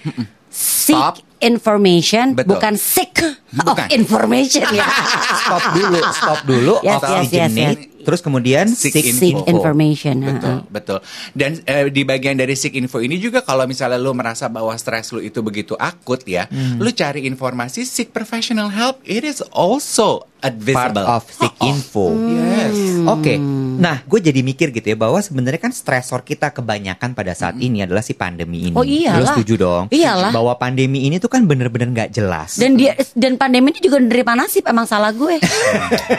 [0.53, 1.15] Seek Stop.
[1.43, 2.55] Information, Betul.
[2.55, 3.19] bukan sick
[3.53, 3.85] Bukan.
[3.85, 4.87] of information ya.
[5.43, 7.79] Stop dulu, stop dulu, Yes, yes, oxygenate.
[7.83, 9.47] yes, Terus kemudian Seek seek, Seek info.
[9.47, 10.19] information.
[10.19, 10.67] Betul, ha-ha.
[10.67, 10.99] betul.
[11.31, 15.07] Dan eh, di bagian dari seek info ini juga kalau misalnya lu merasa bahwa stres
[15.09, 18.99] lu itu begitu akut ya, lu cari informasi seek professional help.
[19.03, 21.07] It is also Part advisable.
[21.07, 22.11] of seek info.
[22.27, 22.75] Yes.
[23.05, 23.39] Oke,
[23.73, 27.87] nah gue jadi mikir gitu ya bahwa sebenarnya kan stresor kita kebanyakan pada saat ini
[27.87, 28.75] adalah si pandemi ini.
[28.75, 29.23] Oh, iyalah.
[29.23, 29.83] Lo setuju dong?
[29.87, 30.35] Iyalah.
[30.35, 32.61] Bahwa pandemi ini tuh kan bener-bener nggak jelas.
[32.61, 35.41] Dan dia dan pandemi ini juga nerima nasib emang salah gue.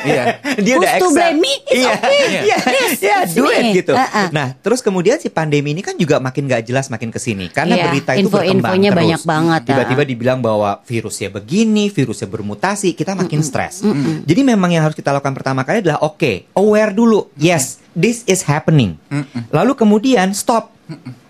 [0.02, 0.42] Iya.
[0.66, 1.54] dia udah Who's to blame me?
[1.70, 2.18] It's Iya, okay.
[2.42, 3.94] iya, Yes, iya, it's do it gitu.
[3.94, 4.34] Uh-uh.
[4.34, 7.78] Nah, terus kemudian si pandemi ini kan juga makin gak jelas makin ke sini karena
[7.78, 8.98] Iya, berita itu berkembang info-infonya terus.
[8.98, 10.10] banyak banget, Tiba-tiba uh-uh.
[10.10, 13.86] dibilang bahwa virusnya begini, virusnya bermutasi, kita makin stres.
[14.26, 17.30] Jadi memang yang harus kita lakukan pertama kali adalah oke, aware dulu.
[17.38, 18.98] Yes, this is happening.
[19.54, 20.73] Lalu kemudian stop.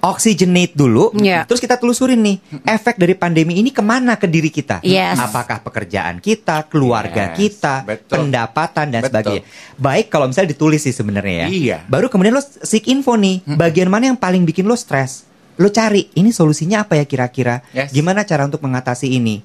[0.05, 1.49] Oxygenate dulu, Iya.
[1.49, 2.37] terus kita telusurin nih
[2.67, 4.85] efek dari pandemi ini ke mana ke diri kita?
[4.85, 5.17] Yes.
[5.17, 8.29] Apakah pekerjaan kita, keluarga Yes, kita, betul.
[8.29, 9.09] pendapatan dan Betul.
[9.09, 9.43] sebagainya.
[9.81, 11.49] Baik kalau misalnya ditulis sih sebenarnya ya.
[11.49, 11.79] Iya.
[11.89, 15.25] Baru kemudian lo seek info nih, bagian mana yang paling bikin lo stres?
[15.55, 17.63] Lo cari, ini solusinya apa ya kira-kira?
[17.71, 17.95] Yes.
[17.95, 19.39] Gimana cara untuk mengatasi ini?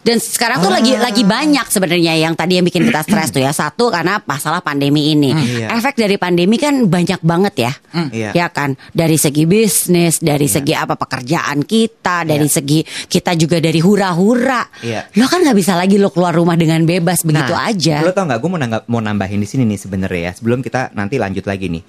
[0.00, 3.50] Dan sekarang tuh lagi lagi banyak sebenarnya yang tadi yang bikin kita stres tuh ya.
[3.50, 5.34] Satu karena masalah pandemi ini.
[5.34, 5.74] Iya.
[5.74, 7.72] Efek dari pandemi kan banyak banget ya.
[8.08, 8.30] Iya.
[8.32, 8.78] Ya kan?
[8.90, 12.54] Dari segi bisnis, dari segi apa pekerjaan kita, dari Iya.
[12.54, 12.78] segi
[13.10, 14.62] kita juga dari hura-hura.
[14.78, 15.10] Iya.
[15.14, 17.98] Lo kan nggak bisa lagi lo keluar rumah dengan bebas begitu Nah, aja.
[18.00, 18.38] Lo tau nggak?
[18.38, 20.32] Gue mau, nanggap- mau nambahin di sini nih sebenarnya ya.
[20.32, 21.82] Sebelum kita nanti lanjut lagi nih.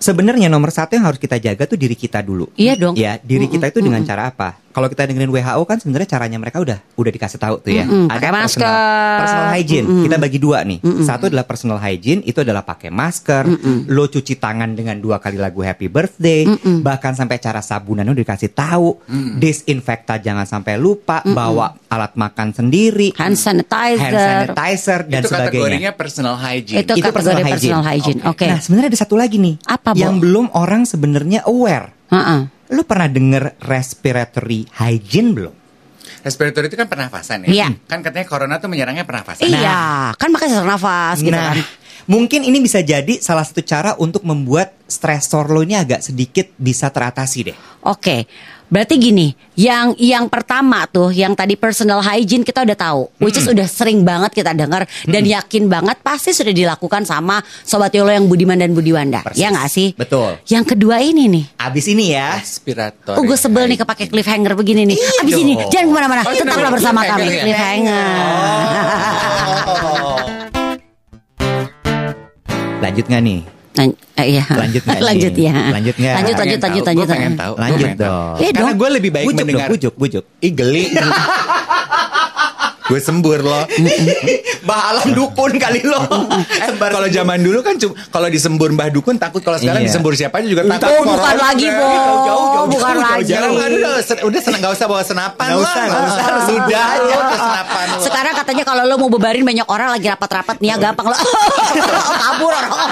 [0.00, 2.48] Sebenarnya nomor satu yang harus kita jaga tuh diri kita dulu.
[2.56, 2.96] Iya dong.
[2.96, 4.56] Ya, diri kita itu dengan cara apa?
[4.70, 7.82] Kalau kita dengerin WHO kan sebenarnya caranya mereka udah udah dikasih tahu tuh ya.
[7.82, 9.18] Mm-mm, pakai personal, masker.
[9.18, 9.86] personal hygiene.
[10.06, 10.78] Kita bagi dua nih.
[11.02, 13.44] Satu adalah personal hygiene, itu adalah pakai masker,
[13.86, 16.46] lo cuci tangan dengan dua kali lagu happy birthday,
[16.80, 19.02] bahkan sampai cara sabunan udah dikasih tahu.
[19.36, 23.98] Disinfektan jangan sampai lupa, bawa alat makan sendiri, Hand sanitizer.
[23.98, 25.50] hand sanitizer dan itu sebagainya.
[25.50, 26.78] kategorinya personal hygiene.
[26.86, 28.20] Itu kategori personal hygiene.
[28.22, 28.46] Oke.
[28.46, 29.54] Nah, sebenarnya ada satu lagi nih.
[29.66, 29.98] Apa, Bo?
[29.98, 31.90] Yang belum orang sebenarnya aware.
[32.14, 32.59] Ha-ha.
[32.70, 35.54] Lu pernah denger respiratory hygiene belum?
[36.20, 37.50] Respiratory itu kan pernafasan ya.
[37.50, 37.68] Iya.
[37.88, 39.48] Kan katanya corona tuh menyerangnya pernafasan.
[39.48, 41.64] Iya, kan makanya sesak nafas gitu nah, kan.
[42.06, 46.92] mungkin ini bisa jadi salah satu cara untuk membuat stresor lo ini agak sedikit bisa
[46.92, 47.56] teratasi deh.
[47.88, 48.28] Oke.
[48.70, 53.44] Berarti gini, yang yang pertama tuh, yang tadi personal hygiene kita udah tahu, which is
[53.44, 58.24] udah sering banget kita dengar dan yakin banget pasti sudah dilakukan sama sobat Yolo yang
[58.24, 59.36] Budiman dan Budiwanda, Persis.
[59.36, 59.90] ya nggak sih?
[59.92, 60.38] Betul.
[60.46, 62.38] Yang kedua ini nih, Abis ini ya.
[62.38, 63.18] Aspirator.
[63.18, 66.70] Oh gue sebel nih kepake cliffhanger begini nih Abis ini jangan ke mana-mana Oh, Tetaplah
[66.70, 66.74] bener.
[66.78, 67.42] bersama kami Cliffhanger ya?
[67.42, 68.06] Cliffhanger
[72.80, 73.40] Lanjut nggak nih?
[73.70, 74.44] Lan- eh, iya.
[74.46, 74.98] Lanjut nggak?
[75.08, 76.14] Lanjut ya Lanjut nggak?
[76.16, 77.52] Lanjut lanjut Pengen lanjut tahu, lanjut gua pengen tahu.
[77.54, 78.10] Lanjut pengen tahu.
[78.10, 78.36] dong.
[78.36, 80.24] Iya Karena gue lebih baik bujuk mendengar dong, bujuk, bujuk.
[80.38, 80.84] Ih geli
[82.82, 83.70] Gue sembur loh
[84.60, 86.02] Mbah Alam dukun kali lo.
[86.50, 87.78] Eh, Kalau zaman dulu kan
[88.10, 89.88] Kalau disembur Mbah Dukun takut Kalau sekarang Iya.
[89.88, 91.38] disembur siapa aja juga Oh takut bukan Corona.
[91.40, 91.86] lagi Bo
[92.66, 95.62] Bukan lagi udah, sen- udah senang gak usah bawa senapan lah.
[95.62, 96.24] usah, nggak usah.
[96.50, 98.00] Sudah aja senapan lo.
[98.02, 101.16] Sekarang katanya kalau lo mau bebarin banyak orang lagi rapat-rapat nih ya gampang lo
[102.16, 102.90] kabur orang-orang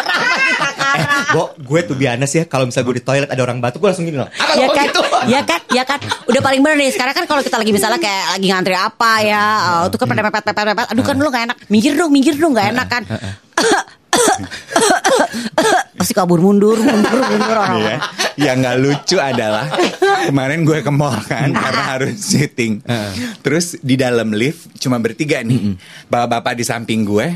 [1.37, 4.07] Bo, gue tuh biasa ya kalau misalnya gue di toilet ada orang batuk gue langsung
[4.07, 4.29] gini loh.
[4.29, 5.01] Apa ya kan, gitu?
[5.35, 5.99] ya kan, ya kan.
[6.31, 6.91] Udah paling bener nih.
[6.95, 9.45] Sekarang kan kalau kita lagi misalnya kayak lagi ngantri apa ya,
[9.83, 10.87] oh, itu kan pada pepet pepet pepet.
[10.95, 11.57] Aduh kan lu gak enak.
[11.69, 13.03] Minggir dong, minggir dong, gak enak kan.
[15.99, 17.79] Pasti kabur mundur, mundur, mundur orang.
[17.83, 17.97] Iya.
[18.39, 19.67] Yang nggak lucu adalah
[20.31, 22.83] kemarin gue ke mall kan karena harus syuting.
[23.43, 25.75] Terus di dalam lift cuma bertiga nih.
[26.07, 27.27] Bapak-bapak di samping gue,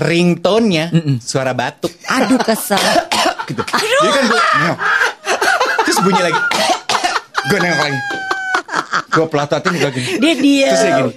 [0.00, 1.92] ringtone-nya suara batuk.
[2.08, 2.80] Aduh kesel.
[3.48, 3.62] gitu.
[3.62, 4.78] Jadi kan gue nengok.
[5.86, 6.40] Terus bunyi lagi.
[7.52, 8.00] gue nengok lagi.
[9.12, 10.08] Gue pelototin gue gini.
[10.20, 10.68] Dia diam.
[10.68, 11.12] Terus dia gini.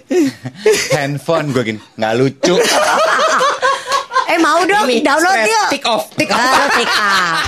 [0.95, 1.79] Handphone gue gini.
[1.95, 2.55] Nggak lucu.
[4.49, 5.69] Mau dong, Ini download stress, yuk.
[5.85, 6.41] off, off.
[6.41, 7.45] Ah, tick off.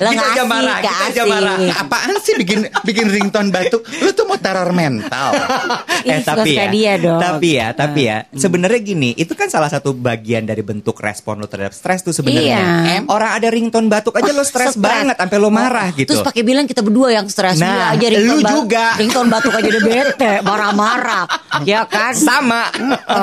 [0.00, 1.56] Lo Kita aja marah, kita aja marah.
[1.76, 3.84] Apaan sih bikin bikin ringtone batuk?
[4.00, 5.36] Lu tuh mau teror mental.
[6.08, 7.20] Ih, eh tapi suka ya, dia dong.
[7.20, 11.46] tapi ya, tapi ya, sebenarnya gini, itu kan salah satu bagian dari bentuk respon lo
[11.46, 12.58] terhadap stres tuh sebenarnya.
[12.58, 12.98] Iya.
[13.06, 16.10] Orang ada ringtone batuk aja lo stres banget, sampai lo marah gitu.
[16.10, 18.86] Terus pakai bilang kita berdua yang stres Nah, Gila aja ringtone lu juga.
[18.98, 21.24] Ringtone batuk aja udah bete Marah-marah
[21.70, 22.72] Ya kan sama.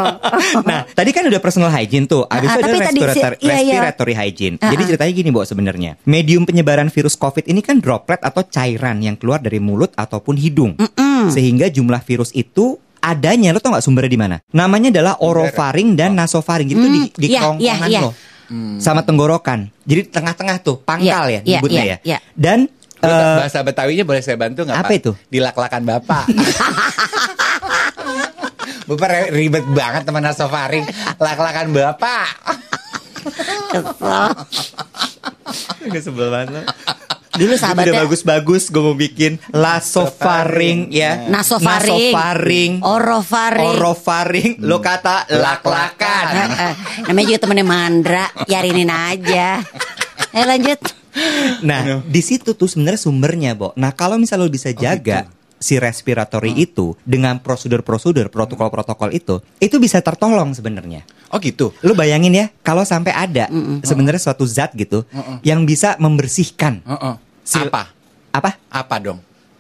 [0.70, 2.24] nah, tadi kan udah personal hygiene tuh.
[2.30, 3.74] Abis Ah, itu ada tapi tadi si- respiratory, iya, iya.
[3.82, 4.56] respiratory hygiene.
[4.62, 4.88] Ah, Jadi ah.
[4.94, 5.92] ceritanya gini, Bo, sebenarnya.
[6.06, 10.76] Medium penyebaran virus COVID ini kan droplet atau cairan yang keluar dari mulut ataupun hidung.
[11.32, 14.36] Sehingga jumlah virus itu adanya lo tau gak sumbernya di mana?
[14.52, 16.68] Namanya adalah orofaring dan nasofaring.
[16.68, 18.02] Jadi itu di, di iya, kerongkongan iya, iya.
[18.04, 18.12] lo.
[18.76, 19.72] Sama tenggorokan.
[19.88, 21.98] Jadi tengah-tengah tuh, pangkal Iya, ya iya, nyebutnya iya, ya.
[22.04, 22.20] iya.
[22.36, 22.68] Dan
[23.00, 25.00] eh, bahasa Betawinya boleh saya bantu nggak apa Pak?
[25.00, 25.12] itu?
[25.32, 26.26] Dilak-lakan bapak.
[28.90, 30.82] Bapak ribet banget teman nasofaring.
[31.22, 32.28] Lak-lakan bapak.
[35.94, 36.66] Gak sebel banget.
[37.30, 41.30] Dulu sahabatnya udah bagus-bagus gue mau bikin lasofaring ya.
[41.32, 42.72] Nasofaring Nasofaring.
[42.84, 44.52] Orofaring Orofaring.
[44.60, 46.26] Lo kata lak-lakan.
[46.36, 46.74] Eh, eh,
[47.08, 49.62] Namanya juga temennya Mandra Yarinin aja
[50.36, 51.00] Eh lanjut
[51.66, 53.74] Nah, di situ tuh sebenarnya sumbernya, Bo.
[53.76, 55.28] Nah, kalau misalnya lo bisa jaga
[55.60, 61.04] si respiratory itu dengan prosedur-prosedur, protokol-protokol itu, itu bisa tertolong sebenarnya.
[61.30, 61.70] Oh gitu.
[61.82, 63.46] Lo bayangin ya, kalau sampai ada
[63.82, 65.06] sebenarnya suatu zat gitu
[65.42, 67.14] yang bisa membersihkan Heeh.
[67.42, 67.94] Si- Apa?
[68.30, 68.58] apa?
[68.68, 69.20] Apa dong?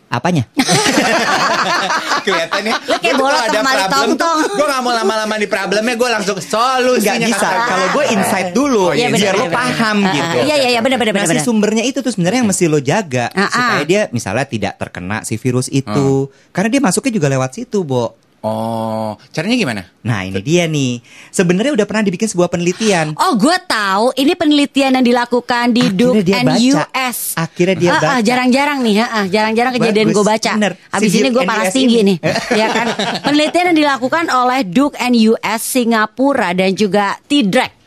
[0.09, 0.49] Apanya?
[2.25, 4.37] Kelihatannya Lu kayak bolot kalau sama Mali Tongtong.
[4.57, 7.49] Gue gak mau lama-lama di problemnya Gue langsung solusinya Nggak bisa.
[7.65, 10.15] Kalau gue insight dulu, Oh, iya, biar bener, lo bener, paham bener.
[10.15, 10.37] gitu.
[10.41, 11.43] Iya, iya, iya, bener, bener, Nah, si bener.
[11.45, 13.49] sumbernya itu tuh sebenarnya yang mesti lo jaga ah.
[13.49, 16.07] supaya dia misalnya tidak terkena si virus itu.
[16.49, 18.17] Karena dia masuknya juga lewat situ, Bo.
[18.41, 19.81] Oh Caranya gimana?
[19.99, 21.03] Nah, ini dia nih.
[21.29, 23.11] Sebenarnya udah pernah dibikin sebuah penelitian.
[23.13, 26.63] Oh gue tahu ini penelitian yang dilakukan di Akhirnya Duke dia and baca.
[26.87, 27.17] US.
[27.35, 28.23] Akhirnya dia Ah, ah, baca.
[28.23, 30.51] jarang-jarang nih, ah, ah, jarang-jarang kejadian gue baca.
[30.55, 30.73] bener.
[30.73, 32.15] Si Abis ini Duke gue panas tinggi ini.
[32.15, 32.17] nih,
[32.53, 32.87] ya kan?
[33.27, 37.19] Penelitian yang dilakukan oleh Duke and US Singapura dan juga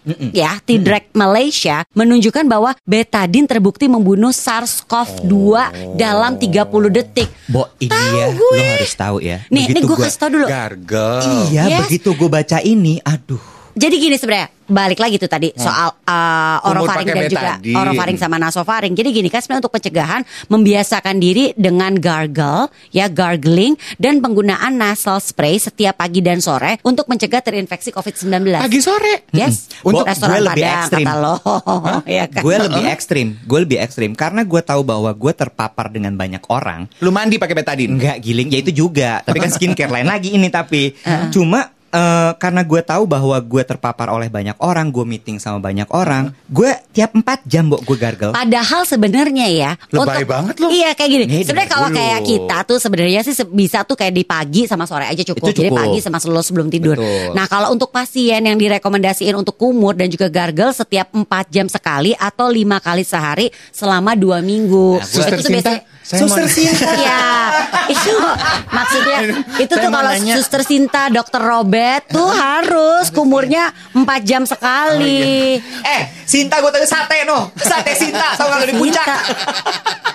[0.03, 0.33] T-Drake.
[0.33, 5.35] Ya, T-Drake Malaysia menunjukkan bahwa betadine terbukti membunuh SARS-CoV-2
[5.95, 7.29] dalam 30 detik.
[7.47, 8.59] Bo, ini Tahu ya, gue.
[8.59, 9.39] lo harus tahu ya.
[9.49, 10.47] Nih, Begitu gue gua- kasih tau dulu.
[10.47, 11.81] Gargel Iya, Yes.
[11.85, 13.43] begitu gue baca ini, aduh.
[13.73, 17.77] Jadi gini sebenarnya balik lagi tuh tadi soal uh, orofaring dan juga betadine.
[17.77, 18.93] orofaring sama nasofaring.
[18.97, 25.21] Jadi gini kan sebenarnya untuk pencegahan membiasakan diri dengan gargle ya gargling dan penggunaan nasal
[25.21, 28.61] spray setiap pagi dan sore untuk mencegah terinfeksi COVID-19.
[28.61, 31.07] Pagi sore Yes, Bo, untuk restoran gue lebih Padang ekstrim.
[31.09, 31.35] kata lo.
[32.21, 32.43] ya kan?
[32.45, 36.89] Gue lebih ekstrim, gue lebih ekstrim karena gue tahu bahwa gue terpapar dengan banyak orang.
[37.01, 39.21] Lu mandi pakai betadine Enggak giling, ya itu juga.
[39.25, 40.97] Tapi kan skincare lain lagi ini tapi
[41.33, 45.87] cuma eh, karena gue tahu bahwa gue terpapar oleh banyak orang, gue meeting sama banyak
[45.93, 48.33] orang, gue tiap 4 jam mbok gue gargle.
[48.33, 50.73] Padahal sebenarnya ya Lebay banget lo.
[50.73, 51.25] Iya kayak gini.
[51.45, 51.99] Sebenarnya kalau dulu.
[52.01, 55.53] kayak kita tuh sebenarnya sih bisa tuh kayak di pagi sama sore aja cukup.
[55.53, 55.79] Itu Jadi cukup.
[55.79, 56.97] pagi sama lo sebelum tidur.
[56.97, 57.37] Betul.
[57.37, 62.17] Nah kalau untuk pasien yang direkomendasiin untuk kumur dan juga gargle setiap 4 jam sekali
[62.17, 64.99] atau lima kali sehari selama dua minggu.
[64.99, 66.91] Nah, Suster Itu tuh biasanya- Saya Suster mau- Sinta.
[67.03, 67.23] Ya,
[67.89, 68.15] itu
[68.69, 69.17] maksudnya
[69.57, 70.35] itu Saya tuh kalau nanya.
[70.37, 75.59] Suster Sinta, Dokter Robert tuh harus kumurnya 4 jam sekali.
[75.81, 77.51] Eh, Sinta gue tadi sate no.
[77.55, 79.07] Sate Sinta sama kalau di puncak.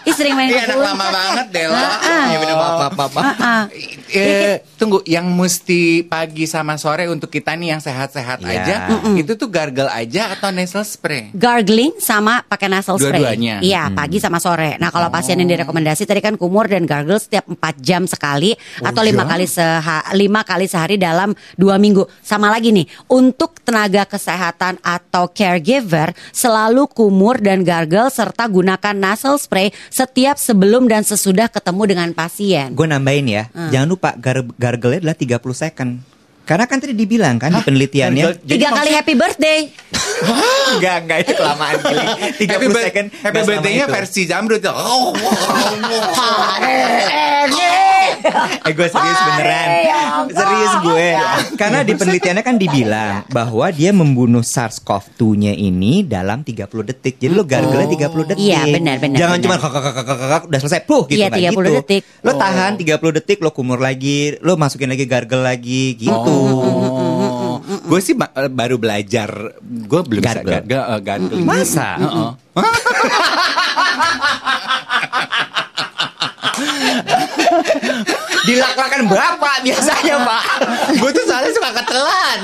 [0.04, 1.12] Ih sering main Iya anak puncak lama ya.
[1.12, 1.46] banget.
[1.68, 2.92] Ah, Iya maaf.
[2.94, 3.14] maaf.
[3.38, 3.64] ah.
[4.08, 8.56] Eh, tunggu, yang mesti pagi sama sore untuk kita nih yang sehat-sehat Iya.
[8.56, 8.76] aja,
[9.14, 11.28] itu tuh gargle aja atau nasal spray?
[11.34, 13.20] Gargling sama pakai nasal spray.
[13.20, 13.60] Dua-duanya.
[13.60, 14.76] Iya, pagi sama sore.
[14.78, 19.02] Nah, kalau pasien yang direkomendasi tadi kan kumur dan gargle setiap 4 jam sekali atau
[19.06, 19.30] lima iya?
[19.30, 22.10] kali seha lima kali sehari dalam dua minggu.
[22.26, 29.38] Sama lagi nih, untuk tenaga kesehatan atau caregiver selalu kumur dan gargle serta gunakan nasal
[29.38, 32.74] spray setiap sebelum dan sesudah ketemu dengan pasien.
[32.74, 36.17] Gue nambahin ya, jangan lupa gar gargle adalah 30 second.
[36.48, 39.60] Karena kan tadi dibilang kan di penelitiannya Jadi Tiga kali happy birthday.
[40.74, 42.06] Enggak, enggak itu kelamaan Gili.
[42.42, 43.08] 30 Happy, second.
[43.22, 44.74] happy birthday-nya versi Zamrud tuh.
[44.88, 45.14] Oh,
[48.68, 49.68] Eh gue serius beneran.
[50.28, 51.08] Serius gue.
[51.56, 57.22] Karena di penelitiannya kan dibilang Bahwa dia membunuh SARS-CoV-2 nya ini Dalam 30 detik.
[57.22, 58.42] Jadi lo gargle 30 detik.
[58.42, 59.56] Iya, benar, benar, Jangan cuma
[60.44, 60.84] Udah selesai.
[60.84, 61.78] Puh gitu Iya, nggak 30 gitu.
[61.84, 62.02] detik.
[62.26, 68.00] Lo tahan 30 detik Lo kumur lagi Lo masukin lagi gargle lagi Gitu Oh, gue
[68.00, 71.42] sih ba- eh, baru belajar, gue belum bisa gargle, eh.
[71.42, 71.98] Masa?
[78.48, 80.44] Dilak-lakan bapak biasanya pak
[80.96, 82.40] gue tuh soalnya suka ketelan.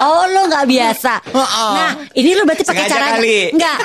[0.00, 1.12] Oh lo nggak biasa.
[1.28, 1.72] Heeh.
[1.76, 3.40] Nah ini lo berarti pakai kali.
[3.52, 3.78] Enggak.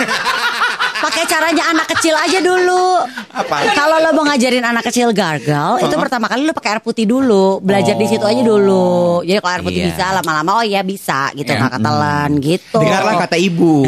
[1.03, 3.03] pakai caranya anak kecil aja dulu.
[3.35, 3.75] Apa?
[3.75, 7.59] Kalau lo mau ngajarin anak kecil gargle, itu pertama kali lo pakai air putih dulu,
[7.59, 9.19] belajar di situ aja dulu.
[9.27, 9.89] Jadi kalau air putih Iya.
[9.89, 12.79] bisa lama-lama oh iya bisa gitu nggak ketelan gitu.
[12.79, 13.83] Dengarlah kata ibu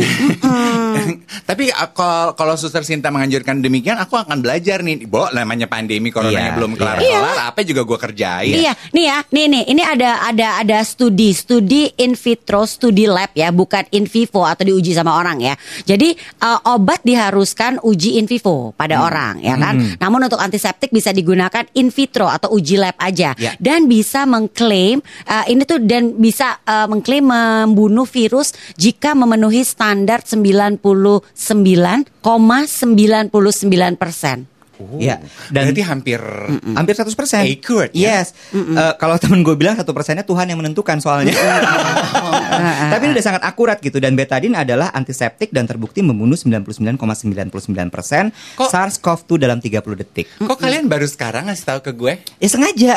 [1.46, 5.06] Tapi uh, kalau kalau Suster Sinta menganjurkan demikian, aku akan belajar nih.
[5.06, 6.97] Bo, namanya pandemi coronanya Iya, belum iya.
[6.97, 8.56] kelar-kelar, apa juga gue kerjain.
[8.58, 13.30] Iya, nih ya, nih nih, ini ada ada ada studi, studi in vitro, studi lab
[13.38, 15.54] ya, bukan in vivo atau diuji sama orang ya.
[15.84, 19.06] Jadi uh, obat diharuskan uji in vivo pada Hmm.
[19.06, 19.75] orang ya kan.
[19.99, 23.51] Namun untuk antiseptik bisa digunakan in vitro atau uji lab aja Ya.
[23.60, 30.23] dan bisa mengklaim uh, ini tuh dan bisa uh, mengklaim membunuh virus jika memenuhi standar
[30.23, 31.36] 99,99
[33.99, 34.47] persen.
[34.98, 36.20] Ya Dan Berarti hampir
[36.72, 37.08] Hampir 100%
[37.46, 38.20] Accurate, ya?
[38.20, 38.36] Yes.
[38.52, 41.32] Eh, Kalau temen gue bilang satu persennya Tuhan yang menentukan soalnya.
[42.92, 47.00] Tapi ini udah sangat akurat gitu Dan betadine adalah antiseptik Dan terbukti membunuh 99,99%
[48.56, 50.28] Kok- SARS-CoV-2 dalam 30 detik.
[50.38, 52.14] Kok kalian baru sekarang ngasih tahu ke gue?
[52.38, 52.94] Ya sengaja.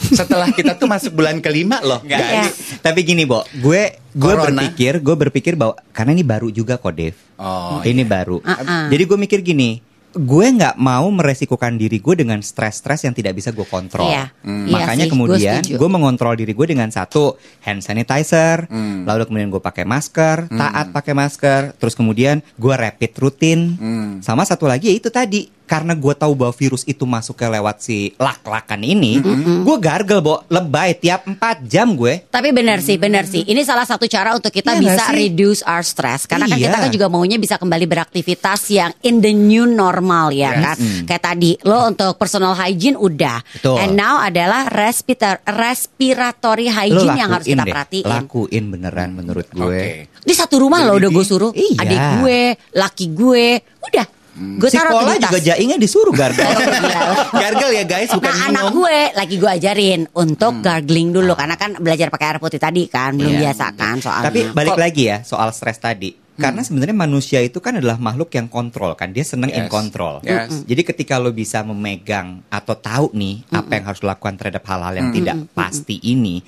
[0.00, 2.54] Setelah kita tuh masuk bulan kelima loh, Nggak, guys.
[2.80, 7.14] Tapi gini Bo Gue gue berpikir Gue berpikir bahwa Karena ini baru juga kok Dev
[7.36, 8.36] Oh, Ini baru.
[8.38, 8.92] Uh-uh.
[8.92, 13.54] Jadi gue mikir gini gue nggak mau meresikukan diri gue dengan stres-stres yang tidak bisa
[13.54, 14.10] gue kontrol.
[14.10, 14.34] Iya.
[14.42, 14.66] Hmm.
[14.66, 19.06] Makanya Iya sih, kemudian gue gue mengontrol diri gue dengan satu hand sanitizer, Hmm.
[19.06, 24.10] lalu kemudian gue pakai masker, taat pakai masker, terus kemudian gue rapid rutin, Hmm.
[24.18, 27.78] sama satu lagi ya itu tadi karena gue tahu bahwa virus itu masuk ke lewat
[27.78, 29.22] si lak-lakan ini,
[29.62, 32.26] gue gargle bo lebay tiap 4 jam gue.
[32.26, 33.46] Tapi benar sih, benar sih.
[33.46, 36.26] Ini salah satu cara untuk kita Iya bisa reduce our stress.
[36.26, 36.74] Karena kan Iya.
[36.74, 41.06] kita kan juga maunya bisa kembali beraktivitas yang in the new normal ya kan.
[41.06, 43.38] Kayak tadi lo untuk personal hygiene udah.
[43.54, 43.78] Betul.
[43.78, 48.06] And now adalah respirator respiratory Lo hygiene yang harus kita deh, perhatiin.
[48.10, 49.62] lakuin beneran menurut gue.
[49.62, 49.90] Oke.
[50.26, 51.54] Di satu rumah lo udah gue suruh.
[51.54, 51.78] Iya.
[51.78, 52.40] Adik gue,
[52.74, 53.46] laki gue,
[53.86, 54.06] udah.
[54.32, 55.26] Gue taruh tas.
[55.26, 56.42] juga jaingnya disuruh gargle.
[56.46, 57.02] Gila.
[57.30, 61.74] gargle ya guys, bukan Nah anak gue lagi gue ajarin untuk gargling dulu karena kan
[61.76, 63.40] belajar pakai air putih tadi kan belum Iya.
[63.48, 64.26] biasa kan soalnya.
[64.26, 66.10] Tapi balik Kok- lagi ya soal stres tadi.
[66.32, 69.70] Karena sebenarnya manusia itu kan adalah makhluk yang kontrol kan, dia seneng in Yes.
[69.70, 70.24] control.
[70.24, 70.64] Yes.
[70.64, 75.12] Jadi ketika lo bisa memegang atau tahu nih apa yang harus dilakukan terhadap hal-hal yang
[75.12, 76.40] tidak pasti ini,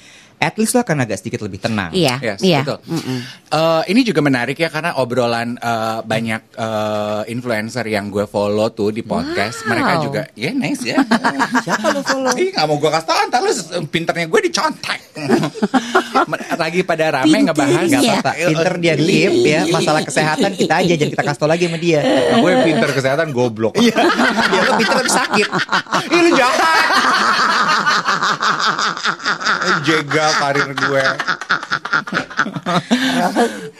[0.42, 1.94] at least lo akan agak sedikit lebih tenang.
[1.94, 2.66] Iya, Yes, iya.
[2.66, 2.82] betul.
[3.52, 8.90] Eh, ini juga menarik ya karena obrolan eh, banyak eh, influencer yang gue follow tuh
[8.90, 9.68] di podcast, Wow.
[9.70, 10.98] mereka juga, ya nice ya.
[11.66, 12.34] Siapa lo follow?
[12.34, 13.52] Ih, nggak mau gue kasih tau, ntar lu
[13.86, 15.00] pinternya gue dicontek.
[16.62, 17.86] Lagi pada rame ngebahas.
[17.86, 21.64] Gak apa-apa, pinter dia keep ya Masalah kesehatan kita aja, jangan kita kasih tau lagi
[21.68, 22.00] sama dia
[22.32, 23.74] gue pinter kesehatan goblok.
[23.76, 23.94] Iya,
[24.50, 25.48] ya lo pinter tapi sakit
[26.08, 26.80] Ih lu jahat.
[29.88, 31.04] Jegal karir gue.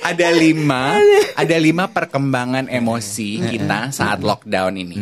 [0.03, 0.99] ada lima,
[1.37, 4.97] ada lima perkembangan emosi kita saat lockdown ini.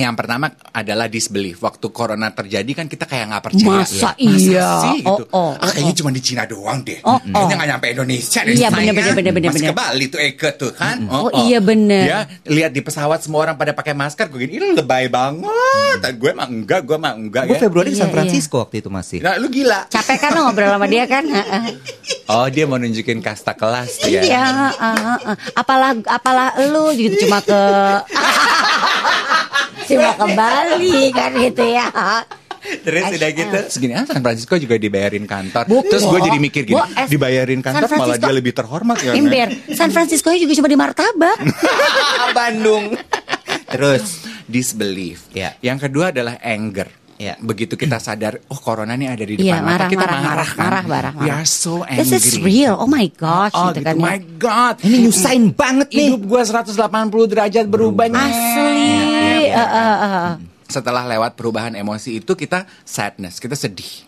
[0.00, 1.60] Yang pertama adalah disbelief.
[1.60, 3.68] Waktu corona terjadi kan kita kayak nggak percaya.
[3.84, 4.68] Masa Ya, iya?
[4.80, 5.24] sih gitu?
[5.28, 5.98] Oh, oh, ah, oh, kayaknya oh.
[6.00, 6.98] cuma di Cina doang deh.
[7.04, 7.56] Oh, Kayaknya oh.
[7.56, 8.52] nggak nyampe Indonesia deh.
[8.52, 8.94] Iya, sayang.
[8.96, 9.70] bener, bener, bener, Masih bener.
[9.70, 10.96] ke Bali tuh Eke tuh kan.
[11.06, 12.04] Oh, iya, bener.
[12.08, 14.26] Ya, lihat di pesawat semua orang pada pakai masker.
[14.26, 16.00] Gue gini, ini lebay banget.
[16.16, 17.60] Gue mah enggak, gue mah enggak Gue ya.
[17.60, 19.18] Februari di Iya, San Francisco waktu itu masih.
[19.20, 19.84] Nah, lu gila.
[19.86, 21.24] Capek kan lo ngobrol sama dia kan?
[22.30, 24.22] Oh, dia mau nunjukin kasta kelas ya.
[24.22, 25.36] Iya, heeh, heeh.
[25.50, 27.58] apalah apalah lu gitu cuma ke
[29.90, 31.86] cuma ke Bali kan gitu ya.
[32.60, 33.58] Terus udah gitu.
[33.68, 35.64] Segini ah San Francisco juga dibayarin kantor.
[35.64, 35.88] Bukan.
[35.88, 36.76] Terus gue jadi mikir gini,
[37.08, 39.16] dibayarin kantor malah dia lebih terhormat ya.
[39.16, 41.38] Ember, San Francisco juga cuma di martabak.
[42.36, 43.00] Bandung.
[43.64, 45.32] Terus disbelief.
[45.32, 45.56] Ya.
[45.60, 46.92] Yang kedua adalah anger.
[47.16, 47.36] Ya.
[47.36, 50.56] Begitu kita sadar, oh corona ini ada di depan mata marah, kita marah, marah, kan?
[50.56, 51.36] marah, marah, We marah.
[51.36, 52.00] are so angry.
[52.00, 52.80] This is real.
[52.80, 53.88] Oh my gosh, Oh, gitu gitu.
[53.88, 54.04] kan ya.
[54.04, 54.74] My God.
[54.80, 56.16] Ini nyusahin banget nih.
[56.16, 56.76] Hidup gue 180
[57.28, 58.08] derajat berubah.
[58.08, 58.32] nih.
[59.54, 60.32] Eh, eh, eh, eh.
[60.70, 64.06] Setelah lewat perubahan emosi itu kita sadness, kita sedih.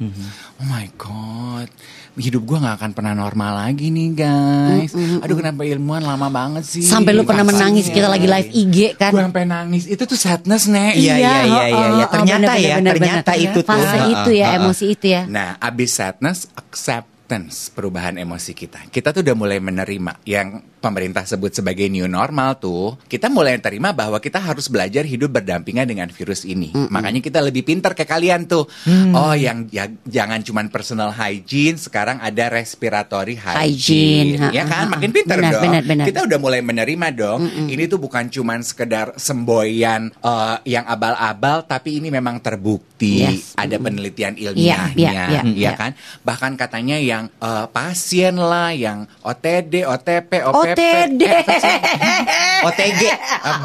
[0.62, 1.66] Oh my god,
[2.14, 4.95] hidup gue nggak akan pernah normal lagi nih guys.
[4.95, 6.86] Aduh kenapa ilmuwan lama banget sih?
[6.86, 9.11] Sampai lu pernah menangis kita lagi live IG kan.
[9.11, 9.88] Gue sampai nangis.
[9.88, 10.95] Itu tuh sadness nek.
[10.95, 12.07] Iya, iya, iya, iya, iya.
[12.07, 13.45] oh, Ternyata bener, ya, bener, ternyata bener.
[13.49, 13.72] itu tuh.
[13.72, 15.22] Fase itu ya, emosi itu ya.
[15.26, 18.86] Nah, abis sadness, acceptance perubahan emosi kita.
[18.93, 22.99] Kita tuh udah mulai menerima yang pemerintah sebut sebagai new normal tuh.
[23.07, 26.74] Kita mulai terima bahwa kita harus belajar hidup berdampingan dengan virus ini.
[26.74, 28.66] Makanya kita lebih pintar kayak kalian tuh.
[28.83, 29.14] Mm.
[29.14, 34.51] Oh, yang ya, jangan cuman personal hygiene, sekarang ada respiratory Hygiene, hygiene.
[34.51, 34.85] ya ha, kan?
[34.85, 34.93] ha, ha.
[34.99, 35.62] Makin pintar Benar, dong.
[35.62, 36.07] benar, benar.
[36.11, 37.41] Kita udah mulai menerima dong.
[37.70, 43.22] Ini tuh bukan cuman sekedar semboyan eh, yang abal-abal, tapi ini memang terbukti.
[43.22, 43.55] Yes.
[43.55, 45.70] Ada penelitian Iya, ilmiahnya, iya, iya, ya iya.
[45.76, 45.93] kan?
[46.24, 51.23] Bahkan katanya yang eh, pasien lah, yang OTD, OTP, OPP, OTD.
[51.29, 52.64] eh?
[52.64, 53.03] OTG.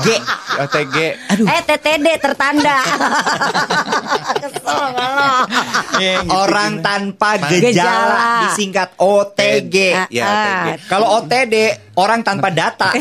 [0.01, 0.07] G.
[0.57, 0.95] OTG.
[1.39, 2.77] Eh TTD tertanda.
[4.41, 5.31] Kesel sama lo.
[6.29, 8.47] Orang tanpa Gejala.
[8.47, 9.75] disingkat OTG.
[10.09, 10.75] Ya, Ah.
[10.85, 11.55] Kalau OTD
[11.95, 12.91] orang tanpa data.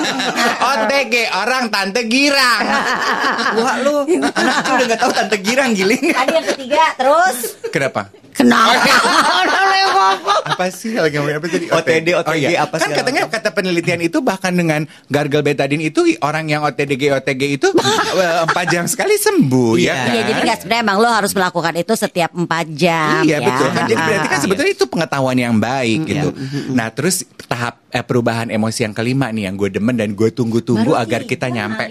[0.72, 2.64] OTG, orang tante girang.
[3.56, 6.10] Wah lu anak udah gak tahu tante girang giling.
[6.10, 8.10] Tadi yang ketiga terus Kenapa?
[8.46, 9.54] Kenapa?
[9.86, 10.18] Ngomong.
[10.46, 14.18] apa sih lagi ngomongin apa tadi OTD, OTG, apa kan segala katanya kata penelitian itu
[14.20, 17.68] bahkan dengan gargle betadine itu orang yang OTDG OTG itu
[18.22, 19.88] eh, empat jam sekali sembuh Iya.
[19.88, 20.12] ya kan?
[20.12, 23.46] Iya jadi nggak sebenarnya emang lo harus melakukan itu setiap 4 jam Iya ya.
[23.46, 26.28] betul kan jadi berarti kan sebetulnya itu pengetahuan yang baik gitu.
[26.72, 27.16] Nah terus
[27.46, 31.24] tahap eh, perubahan emosi yang kelima nih yang gue demen dan gue tunggu-tunggu Baru agar
[31.24, 31.88] kita nyampe.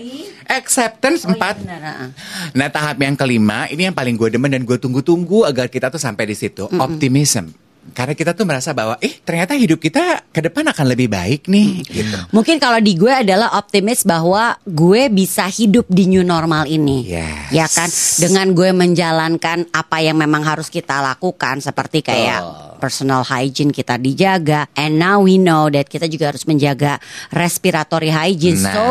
[0.48, 1.56] Acceptance Oh, iya empat.
[1.62, 2.10] benar, ah.
[2.54, 6.00] Nah tahap yang kelima ini yang paling gue demen dan gue tunggu-tunggu agar kita tuh
[6.00, 7.52] sampai di situ optimism.
[7.86, 11.86] Karena kita tuh merasa bahwa eh ternyata hidup kita ke depan akan lebih baik nih
[11.86, 12.18] gitu.
[12.34, 17.06] Mungkin kalau di gue adalah optimis bahwa gue bisa hidup di new normal ini.
[17.06, 17.54] Yes.
[17.54, 17.86] Ya kan?
[18.18, 22.42] Dengan gue menjalankan apa yang memang harus kita lakukan seperti kayak
[22.82, 26.98] personal hygiene kita dijaga and now we know that kita juga harus menjaga
[27.30, 28.66] respiratory hygiene.
[28.66, 28.74] Nah.
[28.74, 28.84] So,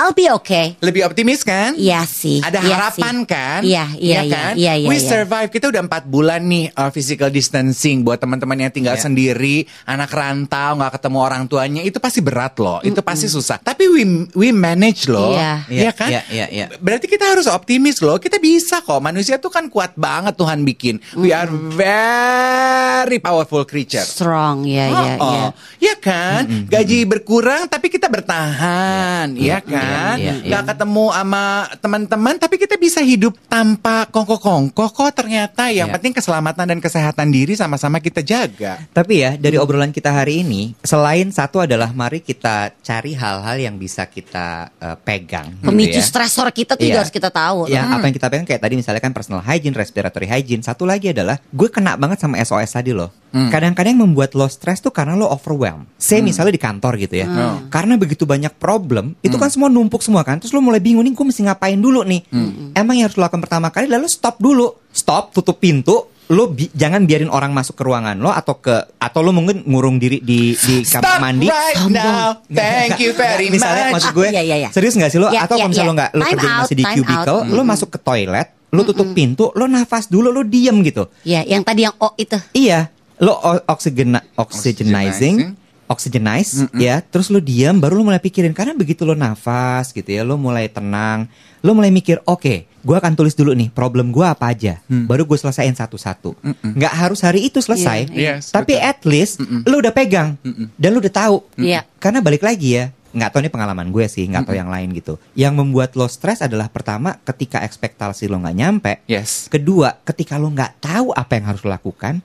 [0.00, 0.80] I'll be okay.
[0.80, 1.76] Lebih optimis kan?
[1.76, 2.40] Iya sih.
[2.40, 3.28] Ada iya harapan sih.
[3.28, 3.60] kan?
[3.60, 4.52] Iya, iya, Ya iya, kan?
[4.56, 5.04] iya, iya, We iya.
[5.04, 5.52] survive.
[5.52, 9.04] Kita udah empat bulan nih uh, physical distancing buat teman-teman yang tinggal Iya.
[9.04, 12.80] sendiri, anak rantau, nggak ketemu orang tuanya, itu pasti berat loh.
[12.80, 13.60] Itu pasti susah.
[13.60, 15.36] Tapi we we manage loh.
[15.36, 15.68] Iya.
[15.68, 16.08] Iya kan?
[16.08, 16.64] Iya, iya, iya.
[16.74, 18.16] Berarti kita harus optimis loh.
[18.16, 18.96] Kita bisa kok.
[18.98, 20.96] Manusia tuh kan kuat banget Tuhan bikin.
[21.12, 24.00] We are very powerful creature.
[24.00, 25.14] Strong, ya, ya, Oh, ya.
[25.20, 25.48] oh.
[25.76, 29.89] Ya kan, gaji berkurang tapi kita bertahan, ya kan?
[30.14, 30.50] Iya, iya.
[30.52, 31.44] Gak ketemu sama
[31.76, 35.94] teman-teman tapi kita bisa hidup tanpa kongko-kongko kok ternyata yang Iya.
[35.96, 38.78] penting keselamatan dan kesehatan diri sama-sama kita jaga.
[38.90, 43.76] Tapi ya dari obrolan kita hari ini, selain satu adalah mari kita cari hal-hal yang
[43.76, 45.56] bisa kita eh, pegang.
[45.56, 46.04] gitu Pemicu ya.
[46.04, 46.88] stresor kita tuh Iya.
[46.88, 47.58] juga harus kita tahu.
[47.66, 50.60] Ya, apa yang kita pegang kayak tadi misalnya kan personal hygiene, respiratory hygiene.
[50.60, 53.10] Satu lagi adalah gue kena banget sama SOS tadi loh.
[53.30, 55.86] Kadang-kadang yang membuat lo stres tuh karena lo overwhelm.
[55.94, 57.26] Say misalnya di kantor gitu ya.
[57.66, 60.36] Karena begitu banyak problem, itu kan semua numpuk semua kan.
[60.36, 62.26] Terus lo mulai bingung nih gue mesti ngapain dulu nih.
[62.72, 64.74] Emang yang harus lo lakukan pertama kali lalu stop dulu.
[64.90, 66.06] Stop, tutup pintu.
[66.30, 68.70] Lo bi- jangan biarin orang masuk ke ruangan lo atau ke
[69.02, 71.50] atau lo mungkin ngurung diri di di kamar Stop mandi.
[71.50, 72.38] right now.
[72.46, 73.98] Thank you very misalnya, much.
[73.98, 74.68] maksud gue, Iya, iya, iya.
[74.70, 75.26] serius gak sih lo?
[75.26, 75.90] Iya, atau iya, kalau misalnya iya.
[75.90, 77.50] lo nggak lo kerja masih di cubicle, out.
[77.50, 81.10] lo masuk ke toilet, lo tutup pintu, lo nafas dulu, lo diem gitu.
[81.26, 82.38] Ya, yang tadi yang O itu.
[82.54, 85.54] Iya, lo o- oxygen oxygenizing,
[85.86, 87.02] oxygenize, ya.
[87.02, 90.70] Terus lo diem, baru lo mulai pikirin karena begitu lo nafas gitu ya, lo mulai
[90.70, 91.26] tenang,
[91.60, 95.36] lo mulai mikir, oke, gue akan tulis dulu nih problem gue apa aja, baru gue
[95.36, 96.32] selesaiin satu-satu.
[96.62, 98.88] Nggak harus hari itu selesai, Iya, yes, tapi betul.
[98.88, 99.34] at least
[99.66, 100.38] lo udah pegang
[100.78, 101.36] dan lo udah tahu.
[101.58, 101.84] Iya.
[101.98, 105.18] Karena balik lagi ya, nggak tahu ini pengalaman gue sih, nggak tahu yang lain gitu.
[105.34, 108.92] Yang membuat lo stres adalah pertama ketika ekspektasi lo nggak nyampe.
[109.10, 109.50] Yes.
[109.50, 112.22] Kedua, ketika lo nggak tahu apa yang harus lo lakukan,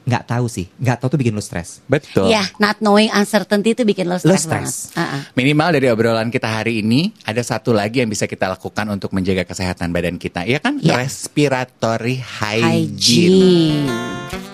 [0.00, 1.84] nggak tahu sih, nggak tahu tuh bikin lo stres.
[1.84, 2.32] Betul.
[2.32, 4.72] Iya, not knowing uncertainty itu bikin lo Lo stres banget.
[4.72, 4.96] stres.
[4.96, 5.22] Uh-uh.
[5.36, 9.44] Minimal dari obrolan kita hari ini ada satu lagi yang bisa kita lakukan untuk menjaga
[9.44, 10.80] kesehatan badan kita, ya kan?
[10.80, 10.96] Ya.
[10.98, 13.86] Respiratory hygiene.
[13.86, 14.49] Hygiene.